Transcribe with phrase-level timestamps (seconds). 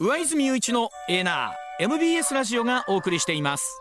[0.00, 3.80] 上泉雄一のエーナー MBS ラジオがお送りしています。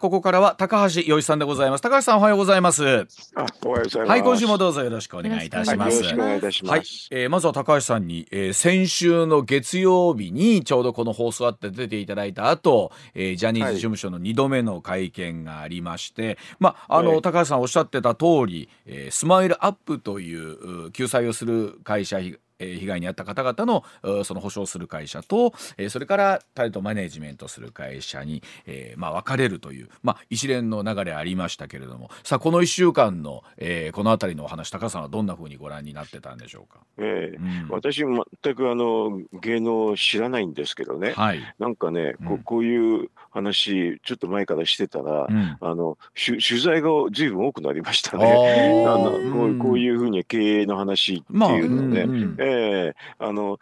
[0.00, 1.80] ここからは高橋洋一さんでございます。
[1.80, 2.84] 高橋さんおはようございます。
[3.34, 4.10] あ、おはようございます。
[4.10, 5.96] はい今週もどうぞよろしくお願いいたしはい、ます。
[5.96, 6.70] よろしくお願いいたします。
[6.72, 17.22] はい、えーまずは高橋さんに、えー先週の月曜日にちょうどこの放送あって出ていただいた後、えージャニーズ事務所の2度目の会見がありまして、まああの、はい。
[17.22, 22.20] 高橋さんおっしゃってた通り、えースマイルアップというう救済をする会社
[22.58, 36.80] 被害に遭った方々のうその保証する会社と、えーそれからタレントマネジメントする会社に、えーまあ、分かれるという、まあ、一連の流れありましたけれどもさあこの1週間の、えーこの辺りのお話高橋さんはどんなふうにご覧になってたんでしょうか？
[36.98, 41.40] ええうん私全くあの芸能を知らないんですけどね、はい。
[41.58, 45.56] なんかね、ここういう話ちょっと前からしてたら、うん。
[45.60, 48.84] あの取取材が随分多くなりましたあね。
[48.86, 53.58] ー あのこううんこういうふうに経営の話ってまあいうのね、うんうんええあの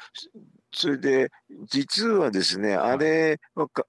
[0.76, 1.30] それで
[1.64, 3.40] 実はですね、あれ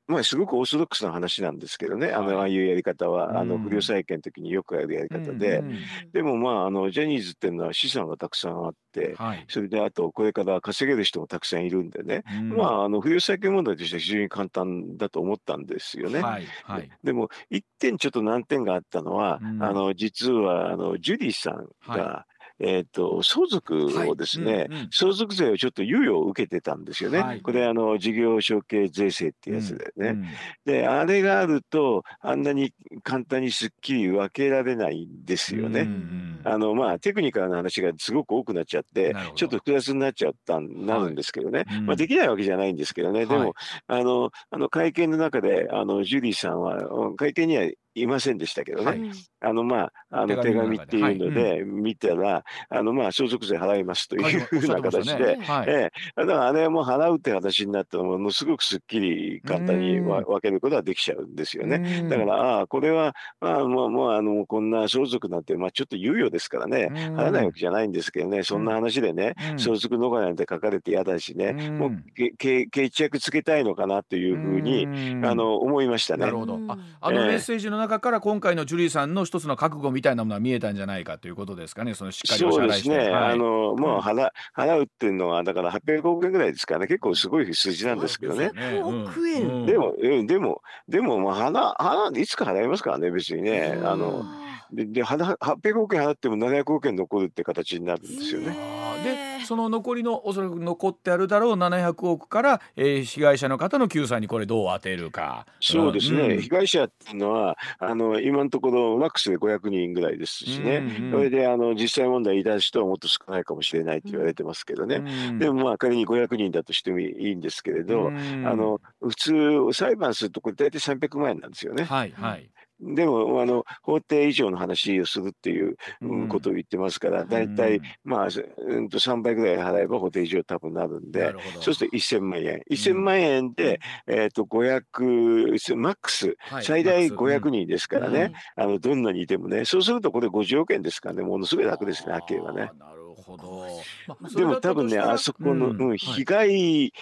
[0.07, 2.35] まあ、すごくオーソドックスな話なんですけどね、あのはい。
[2.37, 3.63] ああいうやり方は、あのうん。
[3.63, 5.77] 不良債権の時によくやるやり方で、うんうん
[6.13, 9.45] でもまああのジャニーズっていうのは資産がたくさんあって、はい。
[9.49, 12.49] それであとこれから稼げる人もたくさんいるんでね、うん。
[12.55, 16.21] まああの不良債権問題としては非常に簡単だと思ったんですよね。
[16.21, 16.45] はい。
[16.63, 16.89] はい。
[17.03, 19.61] でも一点ちょっと難点があったのは、うん。
[19.61, 22.25] あの実はあのジュリーさんが、は
[22.59, 24.87] えっ、と相続をですね、はいうんうん。
[24.91, 27.19] 相続税をちょっと猶予を受けてたんですよね。
[27.19, 27.41] はい。
[27.41, 30.09] これあの事業承継税制ってやつでね。
[30.09, 30.25] うん
[30.65, 35.81] であれがあるとあんなに簡単にすっきり分けられないんですよね。
[35.81, 36.41] うんうん。
[36.43, 41.85] あのまあテクニカルな話がすごく多くなっちゃってちょっと複雑になっちゃったんなるんですけどね、うん。
[41.85, 43.45] まあ、できないわけじゃないんですけどね、ではい。
[43.45, 43.53] も
[43.87, 47.69] あのあの会見の中であのジュリーさんはうん会見には
[48.01, 49.01] いませんでしたけどね、はい。
[49.41, 55.69] あのまああの手手紙っていうので見たら、あのまあ相続税払いますというふうな形で、はい。
[55.69, 61.99] ええ、だからあれはもう払うって形になったらものすごくすっきり簡単に分けることができちゃうんですよね。
[62.01, 62.09] うん。
[62.09, 66.95] だから、ああ、これは、まあ、もう、もう、あの、こんな相続なんて、まあ、ちょっと猶予ですからね、うん。
[67.17, 69.59] 払わないわけじゃないんですけどね、そんな話でね、うん。
[69.59, 71.77] 相続逃れなんて書かれて嫌だしね、うん。
[71.77, 75.25] もう、けけ決着つけたいのかなというふうに、うん。
[75.25, 76.25] あの、思いましたね。
[76.25, 76.37] なる。
[76.37, 76.55] ほど。
[76.55, 76.71] うん。
[76.71, 77.27] あ、あのええ。
[77.29, 81.93] メッセージの中から今回のジュリーさんの一つの覚悟みたいなものが見えたんじゃないかということですかね。
[81.93, 82.89] そのしっかりお支払いして。
[82.89, 88.51] そうですね、はいあの、もう払、払うっていうのは、だから800億円ぐらいですからね、結構すごい数字なんですけどね。
[88.53, 93.79] 800億円うんでも、うんでも、でも、まあ、払、払、いつか払いますからね、別にね。
[93.83, 94.25] あの、
[94.71, 98.55] で、で、払800億円払っても700億円残るって形になるんですよね。
[99.03, 105.45] でその残りのおそらく残ってあるだろう700億から、えー被害者の方の救済にこれどう当てるか。
[105.61, 114.97] そうですね、ん被害者っていうのは、あの今のところ、マックスで500人ぐらいですしね、うんうんそれであの実際問題、言い出す人はもっと少ないかもしれないと言われてますけどね、
[115.29, 119.33] うんでもまあ、仮に500人だとしてもいいんですけれど、うんあの普通、
[119.73, 121.83] 裁判すると、これ、大体300万円なんですよね。
[121.83, 122.49] はいはい。
[122.79, 126.21] でもあの、法定以上の話をするっていううん。
[126.21, 128.27] うんことを言ってますから、大体、まあ、
[128.57, 132.61] うんと3倍ぐらい払えば法定以上多分なるんでそうすると1000万円。
[132.69, 137.47] 1000万円で、えっ、と、500、マックス、はい最大マックス。
[137.47, 142.71] 500人ですからね、あの、どんなにいてもね、そうするとこれ50億円ですからね、ものすごい楽ですね、はっきり言えばね。
[142.77, 143.67] なるほど。
[144.07, 145.97] まあでも多分ね、あそこの、うん。
[145.97, 146.93] 被害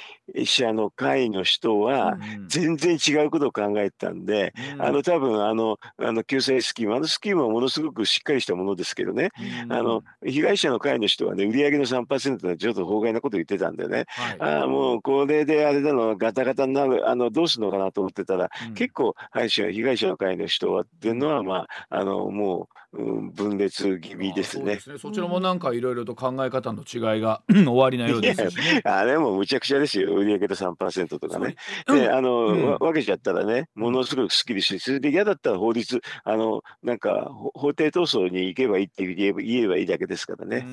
[0.45, 9.29] 者の会の人は、全然違うことを考えてたんで、あの、多分あの、あの、救済スキーム、あのスキームはものすごくしっかりしたものですけどね、
[9.69, 14.05] あの、被害者の会の人はね、売上の3%でちょっと法外なこと言ってたんでね、
[14.39, 24.79] ああ、もうこれであれだの、ガタガタになる、あの、どうするのかなと思ってたら、結構、配信は被害者の会の人はっていうのは、まあ、あの、もう、うん、分裂気味ですね。
[24.79, 28.81] そそちらもなんかいろいろと考え方の違いが終わりなようですしね。
[28.85, 31.55] あれもむちゃくちゃですよ、売上で3%とかね。
[31.87, 40.65] うんで、あの、うんわ分けちゃったらね、ものすごくすっきりして、それで嫌だったら法律、あの、なんか、ほ法廷闘争に行けばいいって言えば言えばいいだけですからうね。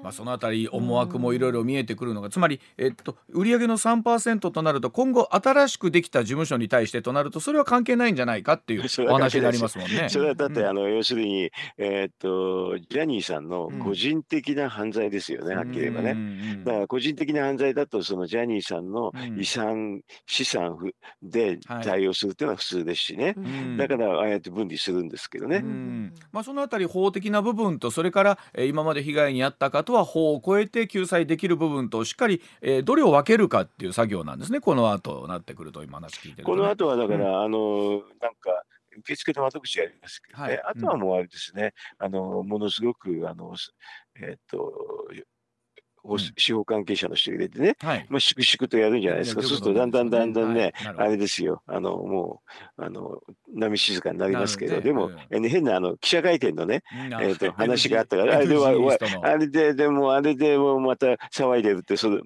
[0.00, 10.08] んまあ、そのあたり思惑もいろいろ見えてくるのが、つまり、えっと、売上の3%となると今後新しくできた事務所に対してとなるとそれは関係ないんじゃないかっていうお話になりますもんね。
[10.08, 16.14] それはだって、うんあの、要するに、えーっと、ジャニーさんの個人的な犯罪ですよね、はっきり言えばね。
[16.14, 23.34] ねだから個人的な犯罪だと、そのジャニーさんのうん遺産、資産ふで対応するっていうのは普通ですしね。
[23.76, 25.56] だから、ああやって分離するんですけどね。
[25.56, 34.60] うんまあ、そのあたり法的な部分とそれから、えー今まで被害に遭った方は法を超えて救済できる部分としっかり、えーどれを分けるかっていう作業なんですね。
[34.60, 38.64] この後なってくると今話聞いてるとね、この後はだかうんら、あの、なんか、
[38.98, 40.62] 受付の窓口やりますけどね、はい。
[40.62, 43.72] あとはもうあれですね、あの、ものすごく、あの、す
[44.20, 45.24] えっと、うん、
[46.36, 49.42] 司法関係者の人入れてね、はい、まあ、粛々とやるんじゃないですか。
[49.42, 52.42] そうすると、だんだんだんだんね、はい、あれですよ、あの、も
[52.78, 53.20] う、あの、
[53.54, 56.82] 波静かになりますけど、でも、うん、変な、あの、記者会見のね、
[57.20, 58.70] えっ、と、話があったから、あれでは、
[59.22, 62.20] あれで、でも、あれでもまた騒いでるって、そもう、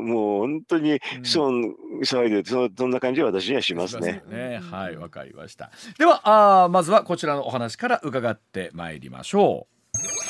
[0.00, 4.22] もう本当に、そう、騒いでるそそんな感じは私にはしますね。
[4.28, 4.60] ね。
[4.70, 5.70] はい、わかりました。
[5.98, 9.66] では、あまずはこちらのお話から伺ってまいりましょ
[10.26, 10.29] う。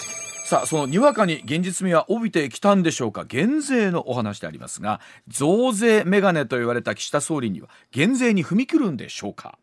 [0.51, 3.25] さあそのにわかに現実味は帯びてきたんでしょうか？
[3.25, 9.61] 減税のお話でありますが増税メガネと言われた岸田総理には減税に踏み切るんでしょうか？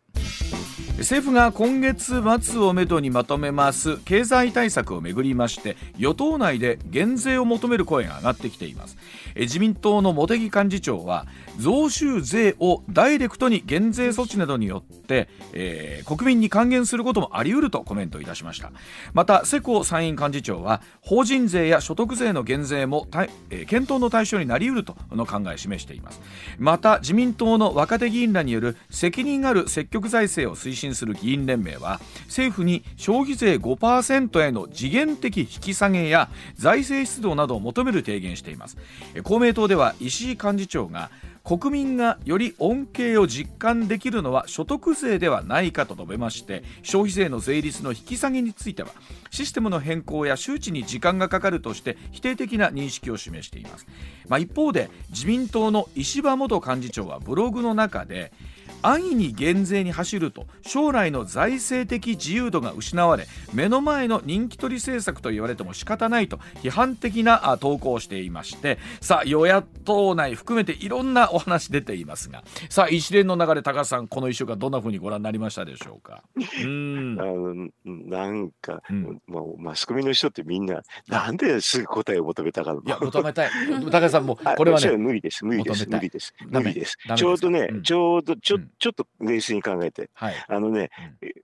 [0.98, 3.98] 政府が今月末をめどにまとめます。
[3.98, 8.98] 経済対策をめぐりまして与党内で減税を求める声が上がってきています。
[9.36, 11.28] 自民党の茂木幹事長は
[11.60, 18.72] 増収税をダイレクトに減税措置などによって、えー、国民に還元することもあり得るとコメントいたしました。
[19.14, 23.08] また世耕参院幹事長は法人税や所得税の減税も、
[23.52, 26.20] えー、検討の対象になり得るとの考えを示しています。
[26.58, 38.78] また自民党の若手議員らによる責任ある積極財政を推進する議員連盟は政府に消費税5%への時限的引き下げや財政出動などを求める提言しています。
[39.24, 41.10] 公明党では石井幹事長が
[41.48, 48.90] 国民がより恩恵を実感できるのは所得税ではないかと述べまして消費税の税率の引き下げについては
[49.32, 53.88] システムの変更や周知に時間がかかるとして否定的な認識を示しています、
[54.28, 58.34] まあ、一方で自民党の石破元幹事長はブログの中で
[58.82, 76.24] 安易に減税に走ると将来の財政的自由度が失われ目の前の人気取り政策と言われても仕方ないと批判的な投稿をしていましてさあ与野党内含めていろんなお話出ていますがさあ一連の流れ高橋さんこの1週間どんなふうにご覧になりましたでしょうか？
[76.36, 77.18] うん。
[77.20, 83.50] あのなんか、うん、まあ、マスコミの人ってみんななんですぐ答えを求めたかいや求めたい。
[83.92, 86.98] 高橋さんも これはね無理です無理です無理です無理です。
[87.16, 90.90] ちょうどね、うん、ちょうどちょ、うんちょっと冷静に考えて、はい、あのね、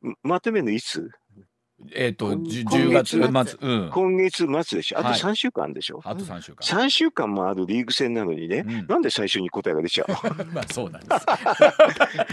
[0.02, 1.10] うん、まとめるのいつ？
[1.94, 5.00] えっ、ー、と、10月末、うん、今月末でしょ？
[5.00, 5.98] あと3週間でしょ？
[6.04, 6.86] はい、あと3週間。
[6.86, 10.08] 3週間もあるリーグ戦なのにね、うん、なんで最初に答えが出ちゃう？
[10.54, 11.26] まあそうなんです。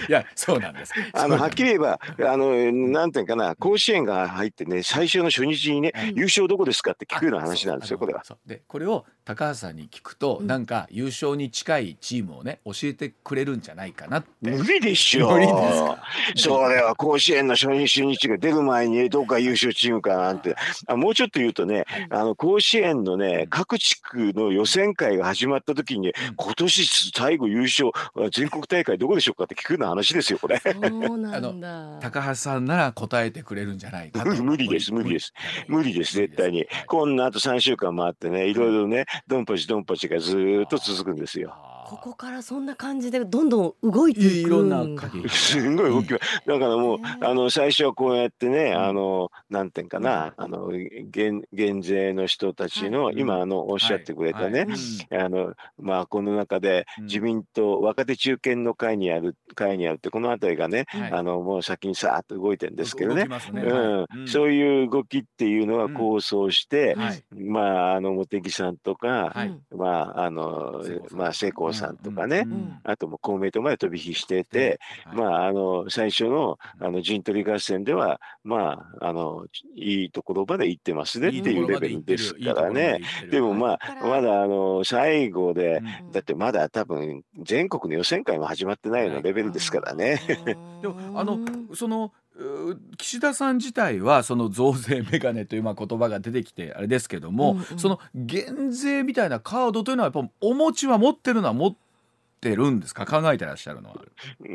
[0.09, 0.93] いや、そうなんです。
[1.13, 8.23] あの、はっきり言えば、あの、なんていうかな、甲子園が入ってね、最初の初日にね、優勝どこですかって聞くような話なんですよ、これは。
[8.47, 14.29] で、これを高橋さんに聞くと、なんか優勝に近いチームをね、教えてくれるんじゃないかなって。
[14.43, 15.31] 無理でしょ。
[15.31, 15.53] 無理で
[16.37, 20.57] すそれは甲子園の初日、初日が出る前に、どっか優勝チームかなんて、
[20.87, 27.91] あもうちょっと言うとね、あの甲子園のね、各地区の予選会が始まった時に、今年最後優勝、
[28.33, 30.59] 全国大会どこでしょうかって聞くような話ですよ、これ。
[30.59, 30.71] そ
[31.15, 31.99] うなんだ。
[32.01, 35.33] 高橋さんなら答えてくれるんじゃないか無理です、無理です。
[35.69, 36.67] 無理です、絶対に。
[36.87, 41.55] こんなあと3週間もあってね、いろいろね、ドンパチドンパチがずっと続くんですよ。
[41.91, 44.85] ここからそんな感じでどんどん動いていくいろんな
[45.29, 54.69] すごい動きだからもうあの最初はこうやってねあのなんていうかなあの減減税の人たちの、今あのおっしゃってくれたね、
[55.11, 63.27] あのまあこの中で自民党若手中堅の会にある会にあるってこの辺りがね、あのもう先にさーっと動いてるんですけどね。
[63.53, 64.29] うん。
[64.29, 66.97] そういう動きっていうのは構想して、
[67.35, 69.35] まああの茂木さんとか、
[69.75, 72.47] まああのまあ成功さんとかね、
[72.85, 74.79] あとも公明党まで飛び火してて、
[75.13, 83.01] まあ、あの、最初の、あの、陣取り合戦では、まあ、あの、いいところまで行ってますねっていうレベルですからね。
[83.31, 90.21] でもまあ、まだ、あの、最後で、だってまだ多分、全国の予選会も始まってないようなレベルですからね。
[90.83, 91.39] でも、あの、
[91.75, 92.13] その、
[92.99, 101.79] 岸田さん自体はその増税メガネというまあ言葉が出てきてあれですけども、うんうん、その減税みたいなカードというのはやっぱお持ちは持ってるのは持って
[102.49, 103.05] るんですか？
[103.05, 103.97] 考えてらっしゃるのは。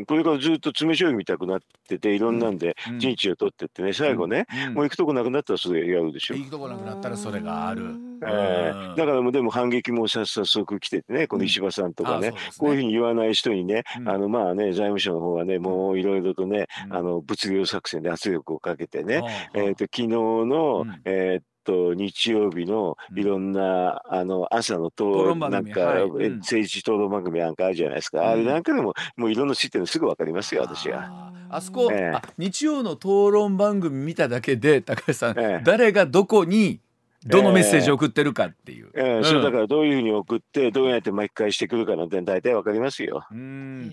[0.08, 6.36] これからずっと詰め将棋みたくなってていろんなんで陣地を取ってってね最後ね、もう行くとこなくなったらそれやるでしょ。
[6.36, 7.84] 行くとこなくなったらそれがある。
[8.22, 19.22] えー、だからもうでも反撃も早速来ててねこの石破さんとかね,、こういうふうに言わない人にね、あのまあね財務省の方はねもういろいろとね、あの物流作戦で圧力をかけてね、
[19.54, 25.96] えー、と昨日の、えーと日曜日のいろんな、あの朝の討論なんか、
[26.40, 31.32] 政治討論番組なんかあるじゃないですか、あれなんかでももういろんな知ってるのすぐ分かりますよ私は。
[31.50, 36.80] あそこ、えー、日曜の討論番組見ただけで高橋さん、えー、誰がどこに
[37.26, 43.26] どのメッセージを送ってるかっていう、えー、うん、そうだからどういうふうに送ってどうやって巻き返してくるかなんて大体わかりますよ。
[43.32, 43.92] うん。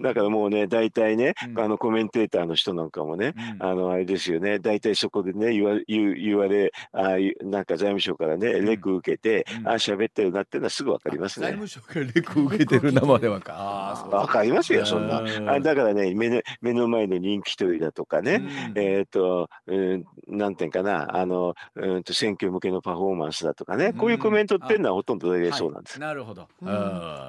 [0.00, 4.58] だからもうね大体ね、うん、あのコメンテーターの人なんかもね、うん、あのあれですよね。
[4.58, 11.46] 大体そこでね言わ言言われあなんか財務省からねレク受けて、うん、あ喋ってるなっていうのはすぐわかりますね。
[11.46, 14.08] 財務省からレク受けてるなまではか。
[14.10, 15.22] わかりますよそんな。
[15.52, 18.42] あだからね目の目の前の人気取りだとかね、
[18.74, 26.00] えっ、ー、と、うん、なんていうかなあの、うんと選挙向けのパフォーマンスだとかね、こういうコメントっていうのはほとんど大体そうなんです。
[26.00, 26.48] なるほど。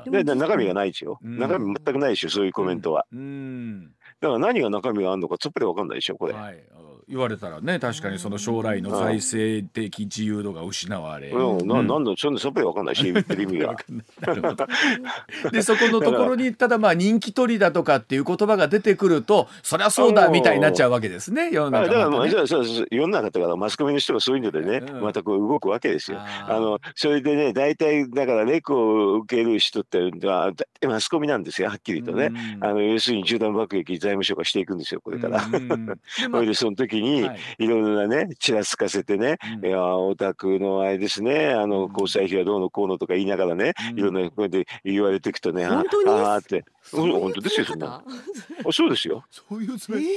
[0.09, 1.19] で中身がないですよ。
[1.21, 2.29] 中身全くないでしょ？
[2.29, 3.05] そういうコメントは。
[3.11, 6.17] だから何が中身があるのかちょっぴり分かんないでしょ？
[6.17, 6.33] これ。
[6.33, 6.63] はい
[7.07, 13.75] 言われたらね確かにその将来の財政的自由度が失われ、うん、ななんだそんなさっぱり分かんないし 言ってる意味が。
[15.51, 22.43] でそこのところにただまあ人気取りだとかっていう言葉が出てくるとそりゃそうだみたいになっちゃうわけですね世の中、ね、だからまあじゃ
[22.91, 26.19] 世の中だからマスコミの人がそういうのでね、うん、またこう動くわけですよ。
[26.19, 30.51] あのそれでね大体だからレコを受ける人っていうのは
[30.87, 32.31] マスコミなんですよはっきりとね。
[32.61, 35.41] あの要するに銃弾爆撃財務省がしていくんですよこれから。
[36.05, 45.83] それでその時に、い、ろいろなねちらつかせてね、いやお宅のあれですねあの交際費はどうのこうのとか言いながらね、いろんな声で言われていくとね、あ
[46.33, 46.65] あって。
[46.91, 48.03] 本当ですよそんな。
[48.67, 49.23] あそうですよ。
[49.31, 50.07] そういうつもり。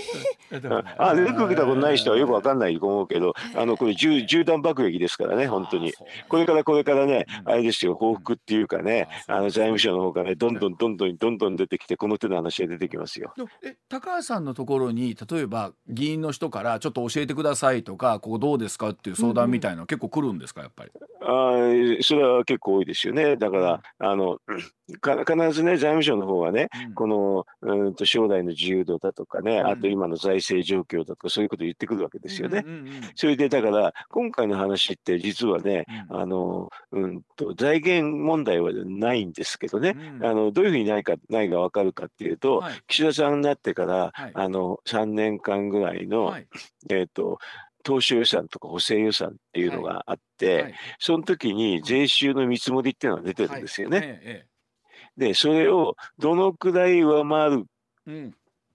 [0.99, 5.95] あレク受けたことない人はよくわかんないと思うけど、あのこれ銃銃弾爆撃ですからね本当に。
[6.29, 13.35] これからこれからね、あれですよ報復っていうかね、あの財務省の方からねどんどんどんどんどんどん出てきてこの手の話が出てきますよ。
[13.65, 20.91] え高橋さんのところに例えば議員の人からちょっと教えてくださいとかここどうですかっていう相談みたいな結構来るんですかやっぱり。
[21.23, 23.37] あそれは結構多いですよね。
[23.37, 24.39] だからあの
[24.89, 32.65] 必ずね財務省の方はね、うん、このうんと将来の自由度だとかね、うん、あと今の財政状況だとかそういうことを言ってくるわけですよね。
[33.15, 46.47] それでだから今回の話って実はね、あのうんと財源問題はないんですけどね、あのどういうふうにないかないが分かるかっていうと、はい、岸田さんになってから、はい、あの3年間ぐらいの、はい、
[46.91, 47.39] えっ、ー、と
[47.83, 50.63] 当初予算とか補正予算っていうのがあって、はい。
[50.65, 53.99] はい、その時に税収の見積もりっていうのが出てるんですよね。
[53.99, 54.47] はい
[55.19, 57.67] で、それをどのくらい上回る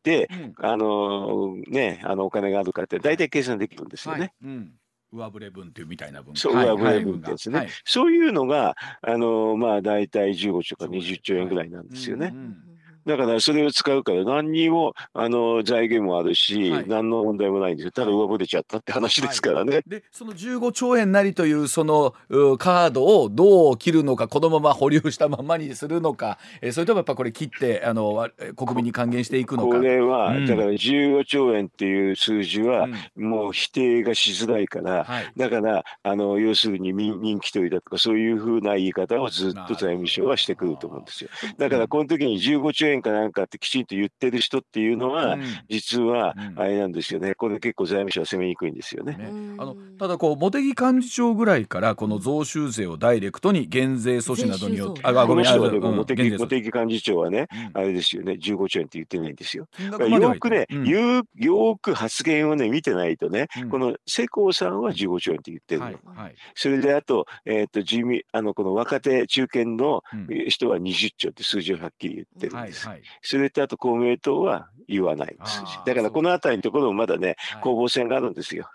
[0.04, 4.34] で、うん、あのね、あのお金があるかって大体計算できるんですよね。
[4.44, 4.74] うん、
[5.14, 6.36] 上振れ分っていうみたいな分。
[6.36, 12.32] そう、上振れ分ってやつね、はい、そういうのがあのまあ大体15兆か20兆円ぐらいなんですよね。
[12.34, 12.73] うんうん
[13.06, 17.92] だからそれを使うから何にもあの財源もあるし、はい、何の問題もないんですよ。
[17.92, 19.76] ただ上振れちゃったって話ですからね。
[19.76, 22.14] はい、でその15兆円なりというその
[22.58, 29.78] カードをどう切るのかこのまま保留したままにするのか、えー、それともやっぱこれ切ってあの国民に還元していくのか。
[29.78, 41.30] これは、うん、だから15兆円っていう数字は、もう否定がしづらいから、はい、だからあの要するに人気取りだとかそういうふうな言い方をずっと財務省はしてくると思うんですよ。
[41.58, 49.18] だからこの時に15兆円円かなんかってきちんと言ってる人っていうのは、うん、実はあれなんですよね、これ結構財務省は攻めにくいんですよね。
[49.18, 55.60] ねあのただこう茂木幹事長ぐらいからこの増収税をダイレクトに減税措置などによってあごめんなさい。
[55.60, 58.34] 茂木幹事長はね、あれですよね。
[58.34, 59.68] 15兆円って言ってないんですよ。
[59.80, 65.86] よくね、よよく発言をね見てないとね、この世耕さんは15兆円って言ってるの。
[65.86, 70.04] はいはい、それであと,、えー、と自民あのこの若手中堅の
[70.48, 72.83] 人は20兆って数字をはっきり言ってるんです。
[72.90, 75.36] はい、それとあと公明党は言わない。
[75.44, 78.70] 数字だからこの辺りのところもまだね攻防戦があるんですよ。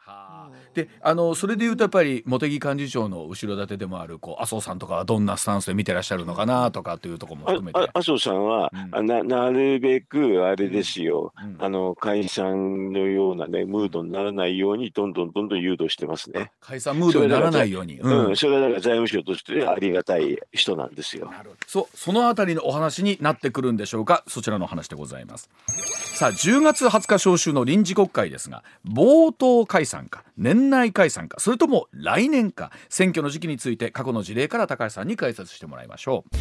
[0.79, 7.91] であのそれでいうとやっぱり茂木幹事長の後ろ盾でもあるこう麻生さんとかはどんなスタンスで見てらっしゃるのかなとかというところも含めて。
[7.93, 16.53] 麻生さんは、うん、ななるべくあれですよ、うん、あの解散のようなねムードにならないようにどんどんどんどん誘導してますね。
[16.61, 17.99] 解散ムードにならないように。
[17.99, 21.33] うん、それはだから財務省としてありがたい人なんですよ。
[21.67, 24.23] そそのあたりのお話になってくるんでしょうか。
[24.29, 25.51] そちらの話でございます。
[26.19, 30.25] さあ10月20日召集の臨時国会ですが冒頭解散か。
[30.37, 36.39] 年内解散かそれとも来年か選挙の時期について過去の事例から高橋さんに解説してもらいましょう。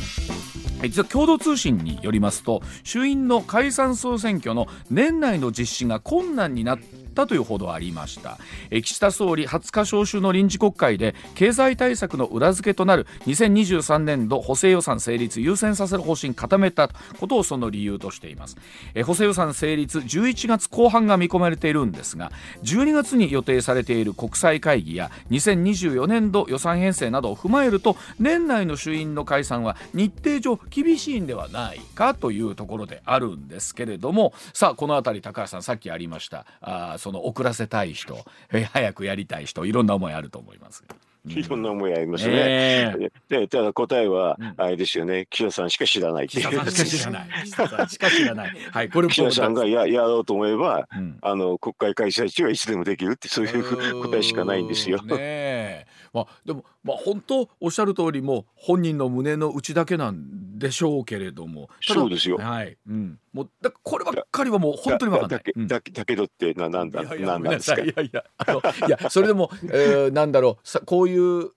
[0.88, 8.38] 実は共同通信によりますと衆院の解散総選挙の年内の実施が困難になってったという報道ありました。
[8.70, 18.58] 岸田総理20日召集の臨時国会で経済対策の裏付けとなる2023年度補正予算成立優先させる方針固めたことをその理由としています。
[19.06, 22.32] 補正予算成立11月後半が見込まれているんですが
[22.64, 38.18] 12月に予定されている国際会議や2024年度予算編成などを踏まえると年内の衆院の解散は日程上厳しいんではないかというところであるんですけれどもさあこの辺り高橋さんさっきありましたあその遅らせたい人、
[38.52, 40.84] え早くやりたい人いろんな思いあると思います。
[41.26, 42.96] いろんな思いありますね。
[43.30, 46.50] でただ答えはあれですよね、岸田さんしか知らないっていう。
[46.50, 47.30] 岸田さんしか知らない。
[47.46, 48.58] 岸田さんしか知らない。
[48.72, 50.90] はい、これ岸田さんがややろうと思えば、
[51.22, 55.02] あの国会開催中はいつでもできるってそういう答えしかないんですよ。
[55.04, 61.70] ねまあでもまあ本当おっしゃる通りも本人の胸の内だけなんでしょうけれども。
[61.82, 62.38] そうですよ。
[62.38, 62.78] はい。
[62.88, 63.20] うん。
[63.34, 65.44] もうだこればっかりはもう本当に分かんない。
[65.68, 67.82] だだけどってななんだなんなんですか？
[67.82, 71.52] いやいやあのいやそれでも、えー、なんだろうさこういう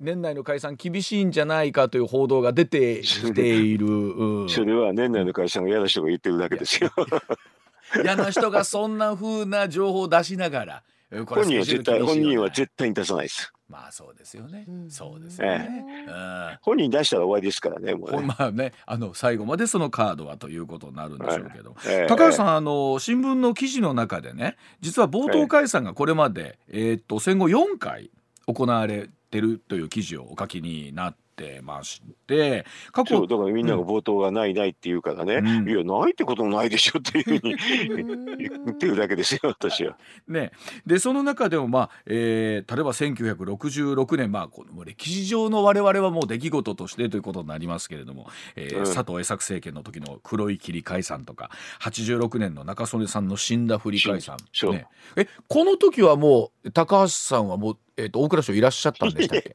[0.00, 6.90] 年内の解散厳しいんじゃないかという報道が出てきている、うん、それは年内の解散が嫌な人が言ってるだけですよ
[8.02, 10.82] 嫌な人がそんな風な情報を出しながら
[11.26, 14.66] 本人は絶対本人は絶対に出さないですまあそうですよね。
[14.90, 15.86] そうですよね。
[16.06, 16.10] え
[16.54, 17.94] え、本人出したら終わりですからね。
[17.94, 28.10] もうねまあね、あの最後までそのカードはということになるんでしょうけど、え、高橋さんあの新聞の記事の中でね、実は冒頭解散がこれまでえー、っと戦後4回
[28.46, 37.56] 行われてるという記事をお書きになってまして過去だからみんなが冒頭がないないって言うからね、うん、いやないってこともないでしょっていうふうに
[38.38, 39.96] 言ってるだけですよ私は。
[40.28, 40.52] ね、
[40.86, 54.36] でその中でもまあ、えー、例えば1966年まあこの歴史上の我々はもう出来事としてということになりますけれども、えー、うん、佐藤栄作政権の時の黒い霧解散とか86年の中曽根さんの死んだふり解散、
[54.70, 54.86] ね、
[55.16, 59.52] えこの時はもう高橋さんはもうえっ、ー、と大蔵省いらっしゃったんでしたっけ？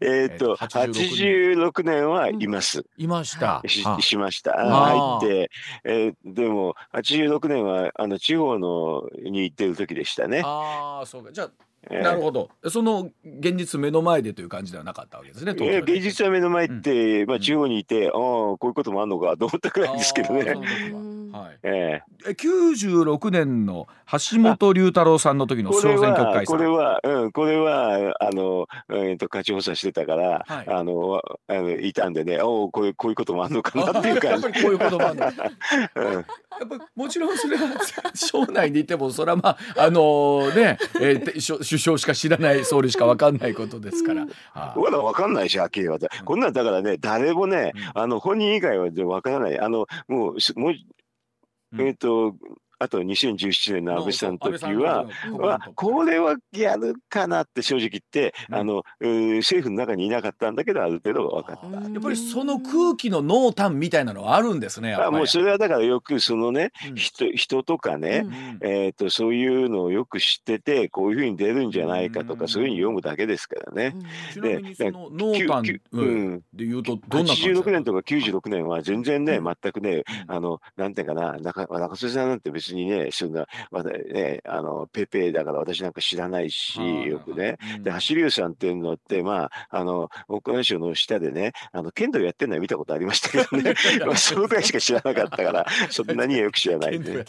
[0.00, 2.10] えっと86年。
[2.10, 3.62] はいます、いました。
[3.66, 4.52] ししました。
[4.52, 5.50] 入って、
[5.84, 10.42] えー、でも86年はあの地方のに行ってる時でしたね。
[10.44, 11.32] ああそうか。
[11.32, 11.50] じゃあ
[11.90, 12.50] なるほど。
[12.68, 15.54] その現実目の前でという感じではなかったわけですね。
[15.60, 20.54] え現実は目の前って、うん、まあ、地方にいて、うん、ああこういうこともあるのかと思ったくらいですけどね。
[21.36, 21.58] はい。
[21.62, 34.44] えー、96年の橋本龍太郎さんの時の小選挙会これはうんこれはあの、えーと、勝ち補佐してたから、はい、あのあのいたんでねおこういうこういうこともあるのかなっていう感じ。
[34.44, 35.26] やっぱりこういうこともあるの、
[35.96, 37.68] うん、やっぱもちろんそれは
[38.14, 44.26] 省内にいてもそれはまああのー、ね、えー、首相しか知らない総理しか分かんないことですから。
[44.54, 49.58] まだ分かんないしはっきり言こんなんだからね誰もね、あの本人以外は分からない。
[49.58, 50.74] あのもうもう
[51.78, 52.36] えっ、ー、と
[52.78, 55.06] あと2017年の安倍さんの時は、
[55.38, 61.90] はこれはやるかなって正直言って、うん、あの政府の中にいなかったんだけどある程度分かった。
[61.90, 64.94] やっぱりその空気の濃淡みたいなのはあるんですね。
[64.94, 73.94] あもうそれはだからよくそのね、うん、人人とかね、うん、えっ、ー、とそういうのをよく知っててこういうふうに出るんじゃないかとか、そういうふうに読むだけですからね。
[74.34, 87.58] で、その濃淡でいうとどんな86年とか96年は全然ね、全くね、あのなんていうかな中中曽さんなんて別にねそんなまだねあのペペだから私なんか知らないしよくね。
[87.80, 93.74] で橋龍さんっていうのってまああの岡山省の下でねあの剣道やってるのは見たことありましたけどね
[94.06, 97.24] まあそのぐらいしか知らなかったから そんなによく知らないね。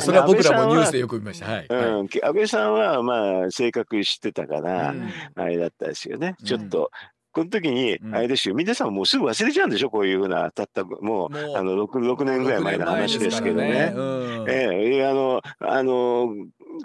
[0.00, 1.46] それは僕らもニュースでよく見ました。
[1.46, 4.94] はい、うん、安倍さんはまあ性格知ってたから、
[5.34, 6.36] あれだったですよね。
[6.44, 6.90] ちょっと
[7.32, 9.90] この時に、あれですよ、皆さんもうすぐ忘れちゃうんでしょ？
[9.90, 13.92] こういうふうな、たった、もう、あの6、6年ぐらい前の話ですけどね。
[14.48, 16.34] ええあの、あの、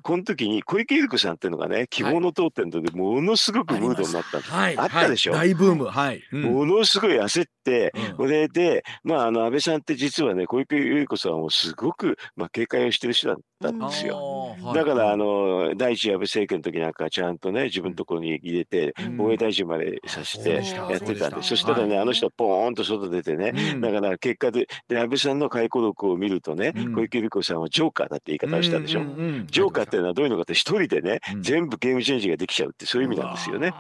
[0.02, 21.76] この時に小池百合子さんっていうのがね希望の当店でものすごくムードになったはい、あったでしょ、はい、大ブーム、はい、うん、ものすごい焦って、これでまああの安倍さんって実はね小池百合子さんをすごく、まあ、警戒をしてる人だったんですよ、うん、だからあの第一安倍政権の時なんかちゃんとね自分のところに入れて、防衛大臣までさせてやってたんで、そした。
[21.76, 29.02] らね、あの人ポーンと外出てね、だから結果でで安倍さんの回顧録を見るとね、小池百合子さんはジョーカーだって言い方をしたでしょ、
[29.48, 33.74] ジョーカーっていうのはどういうのかって一人でね、うん、全部ゲームチェンジができちゃうってそういう意味なんですよね。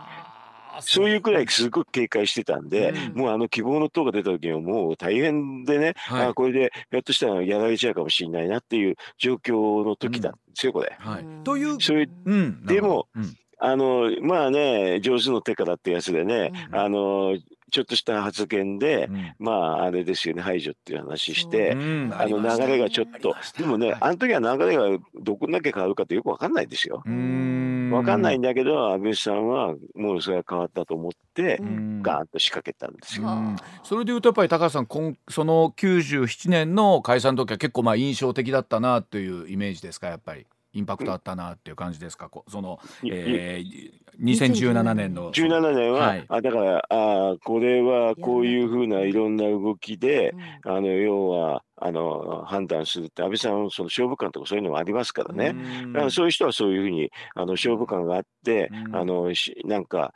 [0.81, 10.95] そういうくらいすごく警戒してたんで、うん、もうあの希望の塔が出た時はもう大変でね、はい、あこれでひょっとしたらやられちゃうかもしれないなっていう状況の時だんですよ、これ。
[10.99, 11.79] はい、という。
[11.79, 13.07] それ、うん、でも、
[13.57, 17.37] あのまあね上手の手からってやつでね、あの
[17.71, 21.75] ちょっとした発言で、うん、まああれですよね排除っていう話して、う。
[21.75, 27.01] ん、あの流れがちょっとでもね、はい、あの時は流れがどこだけ変わるかってよく分かんないですよ。
[27.05, 31.59] 分かんないんだけど安倍さんはもうそれは変わったと思って
[32.01, 33.27] ガーンと仕掛けたんですよ。
[33.83, 34.87] それでいうとやっぱり高橋さん。
[35.29, 40.45] その97年の解散の時は結構まあ印象的だったなというイメージですかやっぱり。
[40.75, 45.31] インパクトあったなっていう感じですか、その、えー、2017年の。
[45.31, 50.33] 17年は、はい、あだからあこれはこういうふうないろんな動きで、
[50.65, 55.55] あの要はあの判断するって安倍さんその勝負感とかそういうのもありますからね。
[55.93, 59.31] だからそういう人はそういうふうにあの勝負感があってあの
[59.63, 60.13] なんか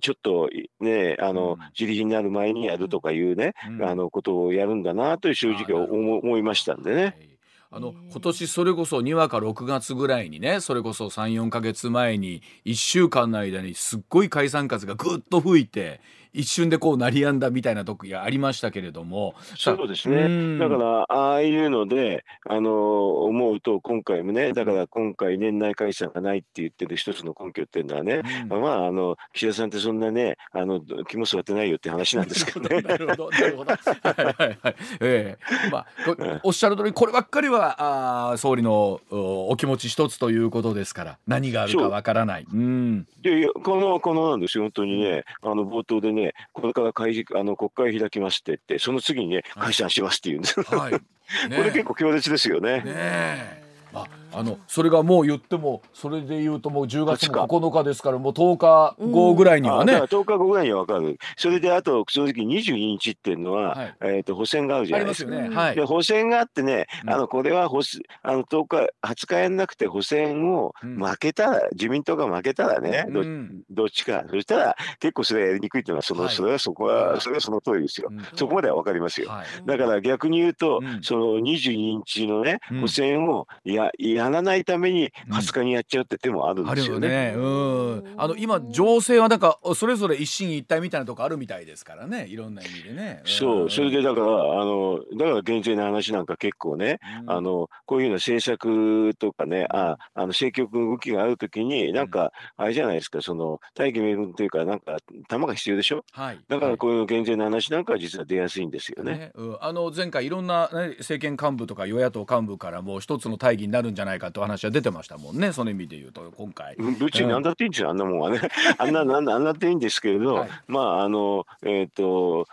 [0.00, 0.48] ちょっと
[0.80, 7.37] ね、あの、自利品になる前にやるとかいうね、あのことをやるんだなという正直思いましたんでね。
[7.70, 16.00] あの今年それこそ2話か6月ぐらいにねそれこそ34か月前に1週間の間にすっごい解散風がぐっと吹いて
[16.32, 32.80] 一瞬でこう鳴りやんだみたいな時がありましたけれどもそうですねだからああいうのであの思うと今回もねだから今回年内解散がないって言ってる一つの根拠っていうのはね、うん、まああの岸田さんってそんなねあの気も座ってないよって話なんですけどね。
[32.82, 33.72] なるほどなるほど。
[33.72, 33.78] は
[34.18, 34.76] いはいはい。
[35.00, 42.46] ええー、まあおっしゃる通りこればっかりはあ総理のお気持ち一つということですから何があるかわからない。
[42.52, 43.06] うん。
[43.22, 50.62] でこのこのなんですよ本当にねあの冒頭でねね、これから会あの国会開きますって言って、その次にね、解散しますって言うんです。
[50.62, 50.92] はい。
[50.92, 51.00] ね、
[51.56, 52.82] これ結構強烈ですよね。
[52.82, 53.62] ね
[53.94, 61.18] ああのそれがもう言ってもそれで言うともう10月の9日ですからもう10日後ぐらいにはね、うん、10日後ぐらいには分かる。
[61.36, 65.48] それであと正直22日っていうのは、はい、えーと、補選があるじゃないですか、ね。
[65.48, 67.80] はい、で補選があってね、あのこれは補
[68.22, 73.22] あの10日20日やんなくて補選を負けたら、うん、自民党が負けたらねど,、
[73.70, 74.24] どっちか。
[74.28, 79.30] そしたら結構それはやりにくいっていうのはその、はい、それはそこはそれはその通りですよ、そこまでは分かりますよ、
[79.64, 87.08] だから逆に言うと、その22日のね補選をややらないために20日にやっちゃうって手もあるんですよね。
[87.08, 87.34] ね。
[87.36, 92.26] うん、あの今情勢はなんかそれぞれ一進一退みたいなとこあるみたいですからね。
[92.26, 93.22] いろんな意味でね。
[93.24, 93.70] そう。
[93.70, 94.30] それでだからあ
[94.64, 103.20] のだから減税の話なんか結構ね、うん、あのこういうような政策とかねああの政局の動きがあるときになんか、あれじゃないですか。
[103.20, 104.96] その大義名分というかなんか
[105.28, 109.18] 玉が必要でしょ、はい、だからこういう減税の話なんかは実は出やすいんですよね。
[109.18, 109.32] ね。
[109.34, 116.76] うん、あの前回いろんな、ね、政権幹部とか与野党幹部からも一つの大義になるんじゃないかと話は出てましたもんねその意味で言うと今回。
[116.98, 118.40] 別に何だっていいんですよ、 あんなもんはね。
[118.78, 122.46] あんななんだあんなっていいんですけれど、はい、まああのえっ、ー、と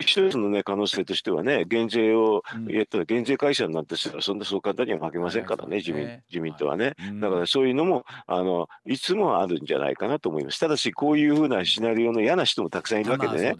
[0.00, 10.58] 一つのね可能性としてはね減税をやったら減税会社になってたらそんなそう簡単には負けませんからね、自民自民党はね、だからそういうのもあのいつもあるんじゃないかなと思います。
[10.58, 13.56] ただしこういうふうなシナリオの嫌な人もたくさんいるわけでね。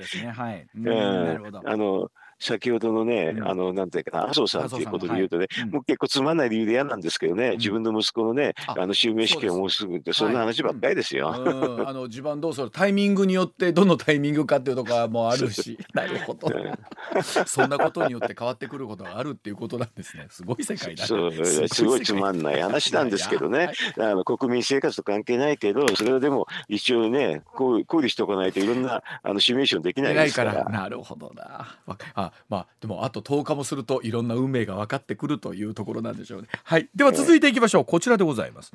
[1.64, 9.86] あの先ほどのね、うん、あの、なんていうかな、麻生さんっていうことで言うとね、はい、もう結構つまんない理由で嫌なんですけどね、うん、自分の息子のね、あの、襲名式をもうす。
[9.86, 11.28] ぐって、そんな話ばっかりですよ。
[11.28, 12.70] はい、あの、地盤どうする？
[12.70, 16.48] タイミングによって、どのタイミングかっていうとかもあるし、 なるほど。
[17.46, 20.26] そんなことによって変わってくることがあるっていうことなんですね。
[20.30, 21.06] すごい世界だ。
[21.06, 21.32] そう
[21.68, 30.64] すごいつまんない話なんですけどね、あの国民生活と関係ないけど、それはでも一応ね、こう考慮しておかないといろんなあのシミュレーションできないですから。
[30.64, 31.76] なるほどな。
[32.14, 36.48] あ、まあでもあと10日もするといろんな運命が分かってくるというところなんでしょうね。
[36.64, 37.84] はい、では続いていきましょう。
[37.84, 38.72] こちらでございます。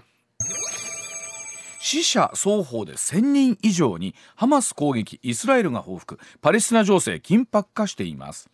[1.88, 8.50] 死者双方で1000人以上にハマス攻撃イスラエルが報復パレスチナ情勢緊迫化しています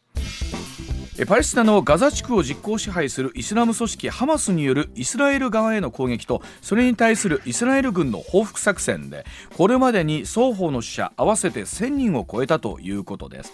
[1.27, 13.53] パレスチナのガザ地区を実効支配するイスラム組織ハマスによるイスラエル側への攻撃とそれに対するイスラエル軍の報復作戦でこれまでに双方の死者合わせて1000人を超えたということです。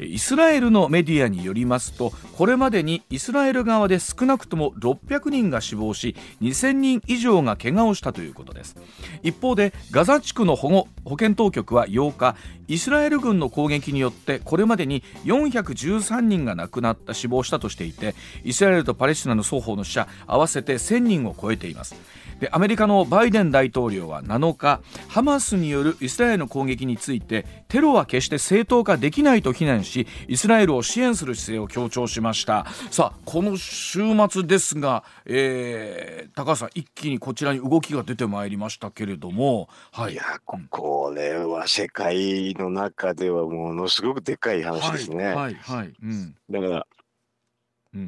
[0.00, 8.76] イスラエルのメディアによりますとこれまでにイスラエル側で少なくとも600人が死亡し2000人以上が怪我をしたということです。
[9.24, 12.36] 一方でガザ地区の保護保健当局は8日
[12.68, 17.07] イスラエル軍の攻撃によってこれまでに413人が亡くなった。
[17.14, 21.94] 死亡したとしていてイスラエルとパレスチナの双方の死者合わせて1000人を超えています。
[22.40, 32.66] でアメリカのバイデン大統領は7日ハマスによるイスラエルの攻撃についてテロは決して正当化できないと非難しイスラエルを支援する姿勢を強調しました。
[32.90, 40.22] さあこの週末ですが、えー、高橋さん一気にこちらに動きが出てまいりましたけれども、はい、いや
[40.70, 45.24] これは世界の中ではものすごくでかい話ですね。
[45.26, 46.86] はい、はい、はい、うん、だから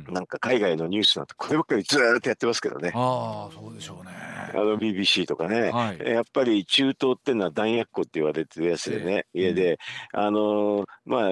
[0.07, 2.93] うん、なんか海外のニュースなんてこればっかりずっとやってますけどね。
[2.95, 4.13] ああ、そうでしょうね。
[4.53, 9.79] あの BBC とかね、はい、やっぱり中東っていうのは弾薬庫って言われてるやつでね、家、えー、で、
[10.13, 11.29] あのー、まあ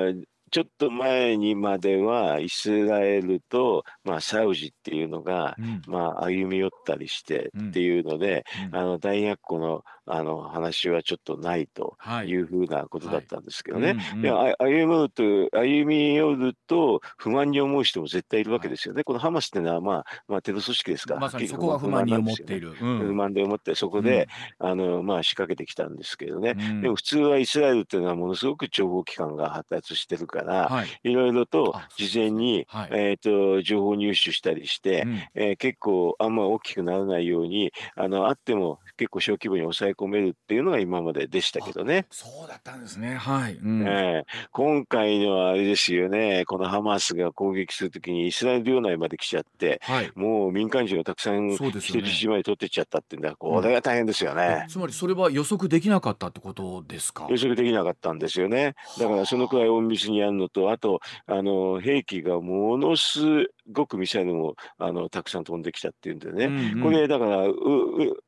[0.50, 12.38] ちょっと前にまではイスラエルと、まあ、サウジっていうのが、うん、まあ、歩み寄ったりしてっていうので、うん、あの弾薬庫のあの話はちょっとないとい。
[12.38, 13.96] うふうなことだったんですけどね。
[14.58, 19.04] 歩み寄ると歩み寄ると不満に思う人も絶対いるわけですよね。
[19.04, 21.14] このハマスっていうのは、まあ、まあテロ組織ですか。
[21.14, 22.70] ら、まさにそこは不満に思っている。
[22.70, 22.98] うん。
[22.98, 26.82] 不満で思ってそこで、あのまあ、仕掛けてきたんですけどね、うん。
[26.82, 31.00] でも普通はイスラエルっていうのはものすごく情報機関が発達してるから、はい。
[31.02, 32.88] いろいろとあ事前に、はい。
[32.92, 35.22] えー、と情報入手したりして、うん。
[35.34, 42.06] えー結構あんま大きくならないようにあのあっても結構小規模に抑え込めるっていうのが今まででしたけどね。
[42.10, 43.14] そうだったんですね。
[43.14, 43.54] はい。
[43.54, 50.10] うんええ今回のはあれですよね、このハマスが攻撃するときにイスラエル領内まで来ちゃって、はい。
[50.14, 54.66] もう民間人をたくさん人質まで取ってっちゃったってんだ、これが大変ですよね。
[54.68, 57.26] つまりそれは予測できなかったってことですか？
[57.30, 58.74] 予測できなかったんですよね。
[58.98, 63.20] だからそのくらい隠密にやるのと、あと、あの兵器がものす
[63.72, 66.82] ごくミサイルもあのたくさん飛んできたっていうんでね、うんうん。
[66.82, 67.54] これだからうう、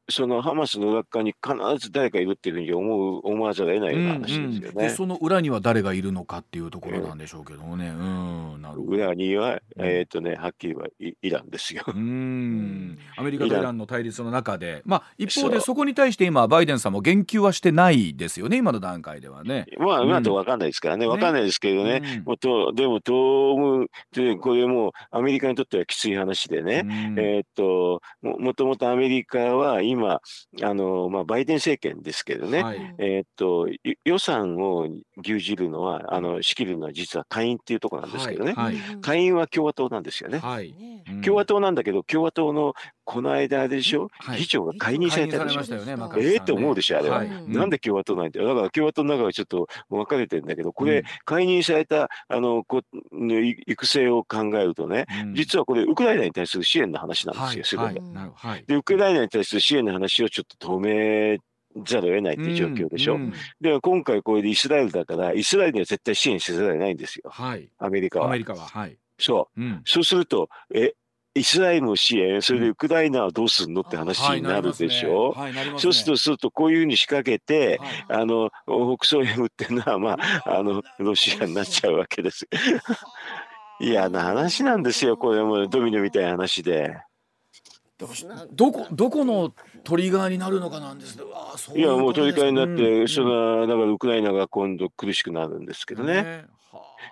[0.08, 4.90] そのハマスの裏側に必ず誰かいるっていうふうに思う思わざるを得ないような話ですようんうん。
[4.90, 7.88] その裏には誰がいるのかっていうところなんでしょうけどもね。
[7.88, 8.92] うん、なるほど。
[8.92, 9.86] 裏には、うん。
[9.86, 11.84] えっ、とね、はっきりはイイランですよ。
[11.86, 12.98] うーん。
[13.16, 19.66] アメリカとイランの対立の中で、まあ、一方でそこに対して今バイデンさんも言及はしてないですよね今の段階ではね。
[19.78, 20.08] まあ、うん。
[20.08, 22.24] 今と分かんないですからね、ね分かんないですけどね、うん。
[22.24, 27.18] もうとでも、当分で、これもうアメリカにとってはきつい話でね、うん。
[27.18, 30.20] えーっとももともとアメリカは今、
[30.62, 32.94] あのまあ、バイデン政権ですけどね、はい。
[32.98, 34.88] えーっとゆ予算を
[35.22, 38.76] 牛耳るのは、あの仕切るのは実は下院っていうところなんですけどね、はい。
[39.00, 40.40] 下院は共和党なんですよね。
[41.24, 42.74] 共和党なんだけど、共和党の
[43.12, 44.38] この間でしょ、はい。
[44.38, 45.64] 議長が解任されたでしょ？
[45.64, 45.70] し。
[45.72, 46.40] ねええシさんね。
[46.46, 47.18] と思うでしょ、あれは。
[47.18, 47.26] はい。
[47.26, 47.52] うん。
[47.52, 51.04] なんで共和党なんて、だから共和党の中がちょっと分かれてるんだけど、これ、うん。
[51.24, 52.82] 解任されたあのこ
[53.66, 55.34] 育成を考えるとね、うん。
[55.34, 57.94] 実はこれ、ウクライナに対する支援の話なんはいですよ、すごい。
[58.68, 61.38] で、ウクライナに対する支援の話をちょっと止め
[61.84, 63.16] ざるを得ないっていう状況でしょ？
[63.16, 63.22] うん。
[63.22, 63.32] うん。
[63.60, 67.68] で、今回これでイスラエルだから、イスラエルには絶対支援せざるを得ないんですよ、はい。
[67.78, 68.26] アメリカは。
[68.26, 68.38] アメ。
[68.38, 68.96] リカははい。
[69.18, 69.60] そう。
[69.60, 69.82] うん。
[69.84, 70.94] そうすると、え、
[71.34, 75.30] イスラエルの支援、それでウクライナはどうするのって話はいになるでしょ？
[75.30, 78.20] はいそうすると、するとこういうふうに仕掛けて、はい。
[78.22, 78.50] あの
[78.96, 82.48] 北総 M っていうのは、まあ、あのロシアになっちゃうわけです。
[83.80, 86.98] 嫌な話なんですよ、これもドミノみたいな話で。
[88.52, 89.52] どこどこの
[89.84, 91.18] トリガーになるのかなんです
[91.76, 96.16] いや、もうことです取り替えになって、うんそのだからウクライナが今度苦しくなるんですけどね。
[96.16, 96.22] は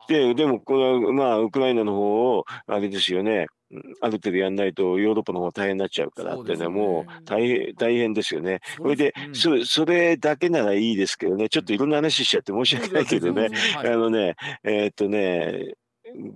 [0.09, 8.61] で、でも、これはまあ、ウクライナの方を、あれですよね、うんある程度やんないと、ヨーロッパの方大変になっちゃうからっていうのは、そうですよねもう大変大変ですよね。
[8.79, 9.35] あこれで、うん。
[9.35, 13.93] そそれだけならいいですけどね、ちょっといろんな話しちゃって申し訳ないけど ね、はい。
[13.93, 15.75] あのね、えーっとね、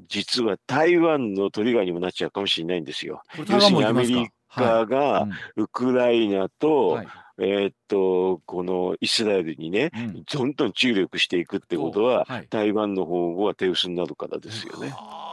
[0.08, 3.22] 実は台湾のトリガーにもなっちゃうかもしれないんですよ。
[3.34, 7.08] すか要するにアメリカがウクライナと、はい。
[7.38, 10.24] えーっと、このイスラエルにね、うん。
[10.24, 12.46] どんどん注力していくってことは、はい。
[12.50, 14.92] 台湾の方は手薄になるからですよね。
[14.94, 15.31] あー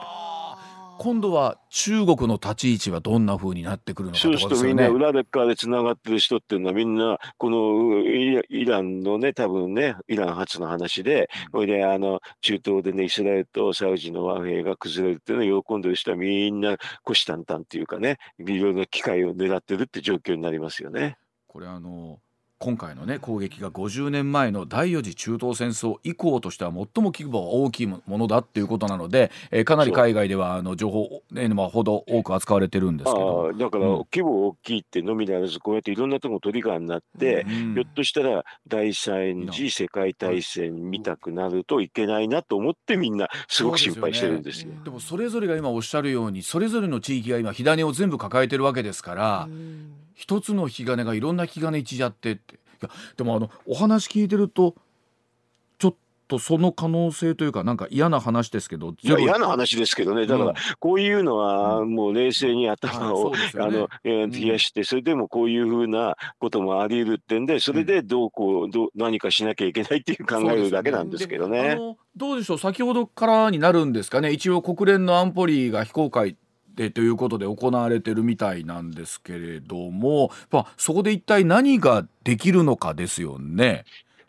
[1.01, 4.89] 今度は中国の立ち位置はどんな風になってくるのかってそうするとみんな。
[4.89, 21.15] 裏側でつながってる人っていうのはみんなこのイライランのね多分ねイラン発の話でこれであの中東でねイスラエルとサウジの和平が崩れるっていうのを喜んでる人はみんな虎視眈々っていうかねいろいろな機会を狙ってるって状況になりますよね。
[21.47, 22.19] これあの
[22.61, 33.53] 今回のね攻撃が50年前の第四次中東戦争以降としては最も規模が大きいものだっていうことなので、えーかなり海外ではあの情報、ねまあ、ほど多く扱われてるんですけど。
[33.53, 37.73] だからうん規模大きいってのみならずこうやっていろんなところトリガーになって、うん。
[37.75, 44.71] ひょっとしたら第三次世界大戦見たくなるといけないなと思ってみんなすごく心配してるんですよ。
[44.83, 52.55] でもそれぞれが今おっしゃるようにそれぞれの地域が今火種を全部抱えてるわけですから、うん一つの火種がいろんな火種一じゃってって。
[52.55, 54.75] いやでもあのお話聞いてると
[55.77, 55.95] ちょっ
[56.27, 60.55] とその可能性というかなんか嫌な話ですけどいや嫌な話ですけどね、だから、うん。
[60.77, 71.75] こういうのはもう冷静に頭を、あのえ冷やして、それでもこういうふうなこともあり得るってんで、それでどうこうどう何かしなきゃいけないっていう考えるだけなんですけどあね。
[71.75, 72.57] のどうでしょう？
[72.57, 74.31] 先ほどからになるんですかね？
[74.31, 76.35] 一応国連の安保理が非公開
[76.79, 83.83] でということで行われてるみたいなんですけれども、まあ、そこで一体何ができるのかですよね。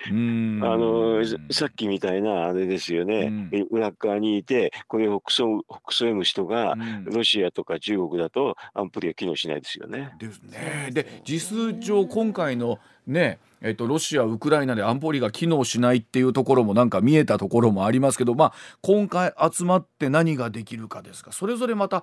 [0.07, 10.13] うーんあのさっきみたいなあれですよね、うんえ裏側にいて、これ北総、北総 M 人が、うんロシアとか中国だと安保理は機能しないですよね。
[10.19, 10.89] ですね。
[10.91, 22.03] で実数上今回のねえっとロシアウクライナで安保理が機能しないっていうところもなんか見えたところもありますけど、まあ今回集まって何ができるかですが、それぞれまた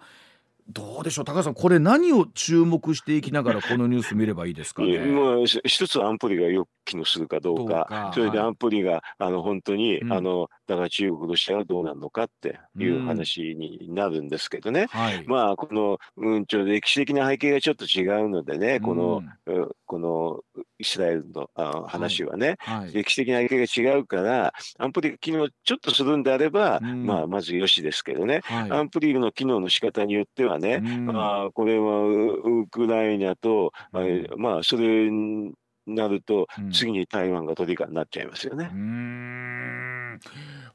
[0.69, 1.25] どうでしょう？
[1.25, 4.97] 高橋さんこれ何を注目していきながらこの ニュース見ればいいですかね？
[4.99, 8.11] まあ、一つは安保理がよく機能するかどうか。
[8.13, 19.23] それで安保理が、あの本当に、あのだから中国ロシアがどうなるのかっていう話になるんですけどね、はい、まあこの、うん、ちょ歴史的な背景がちょっと違うのでねこの、
[19.85, 20.41] この
[20.79, 22.79] イスラエルのあ話はね、はい。
[22.79, 33.71] はい、歴史的な背景が違うから安保理が機能ちょっとするんであれば、まあまずよしですけどね、安保理の機能の仕方によってはね、まあこれはウクライナと、
[34.37, 35.53] まあそれに
[35.85, 38.69] なると、次に台湾がトリガーになっちゃいますよね。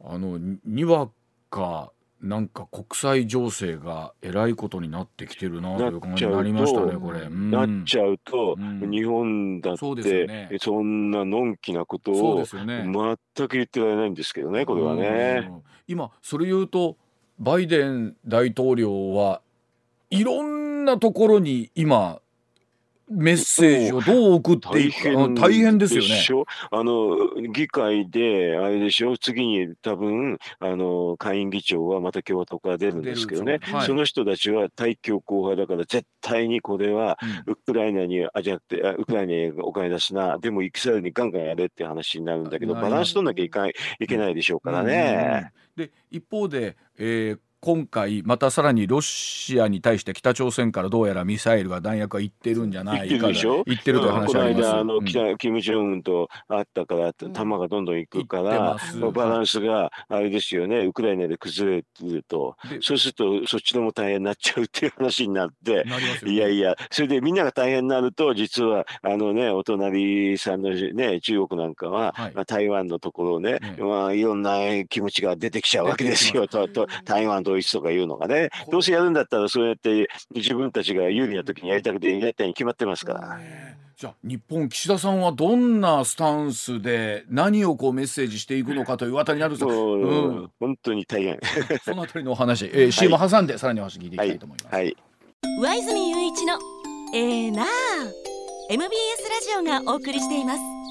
[0.05, 1.11] あのにわ
[1.51, 1.93] か
[2.23, 7.29] なんか国際情勢がえらいことになってきてるなという感じになりましたねこれ。
[7.29, 15.51] なっちゃうと、日本だって、そんなのんきなことを全く言ってられないんですけどねこれはね。
[15.89, 16.97] 今それ言うと
[17.41, 19.43] バイデン大統領は
[20.13, 22.21] いろんなところに今
[23.09, 26.47] メッセージをどう送っていくか大変ですよね。
[26.71, 27.17] あの
[27.51, 29.17] 議会であれでしょ。
[29.17, 43.75] 次に多分あの下院議長はまた共和党から出るんですけどね、はい、その人たちは対強硬派だから絶対にこれはウクライナに、あじゃなくてウクライナにお金出すなでもイスラエルにガンガンやれって話になるんだけどバランス取んなきゃいかい
[44.07, 45.53] けないでしょうからね。
[45.75, 60.79] で一方で、えー今回またさらにロシアに対して北朝鮮からどうやらミサイルが弾薬がいってるんじゃないか言ってるという話あります、うん、この間あの、うん、北キム・ジョンウンと会ったから弾がどんどんいくから、うん、バランスがあれですよね。
[60.79, 62.57] ウクライナで崩れると。
[62.81, 66.75] そうするとそっちのも大変になっちゃうっていう話になって、ね、いやいや。
[66.91, 76.49] それでみんなが大変になると実はあのねお隣さんのね中国なんかは、はい、まあ、台湾のところをね、ねまあ、いろんな気持ちが出てきちゃうわけですよ。
[76.49, 83.39] とと台湾統一とかいうのがね、どうせやるんだったらそうやって自分たちが有利な時にやりたくてやりたいに決まってますから。
[83.95, 91.39] じゃあ日本岸田さんはどんなスタンスで何をこうメッセージしていくのかというあたりになると、うん、本当に大変。
[91.85, 94.85] そのあたりのお話、えー、CM 挟んでさらにお話聞いていきたいと思います、はい。
[94.85, 94.97] はい、
[95.61, 96.59] 上泉雄一の
[97.15, 97.65] えー、な
[98.71, 98.89] MBS
[99.29, 100.82] ラジオがお送りしています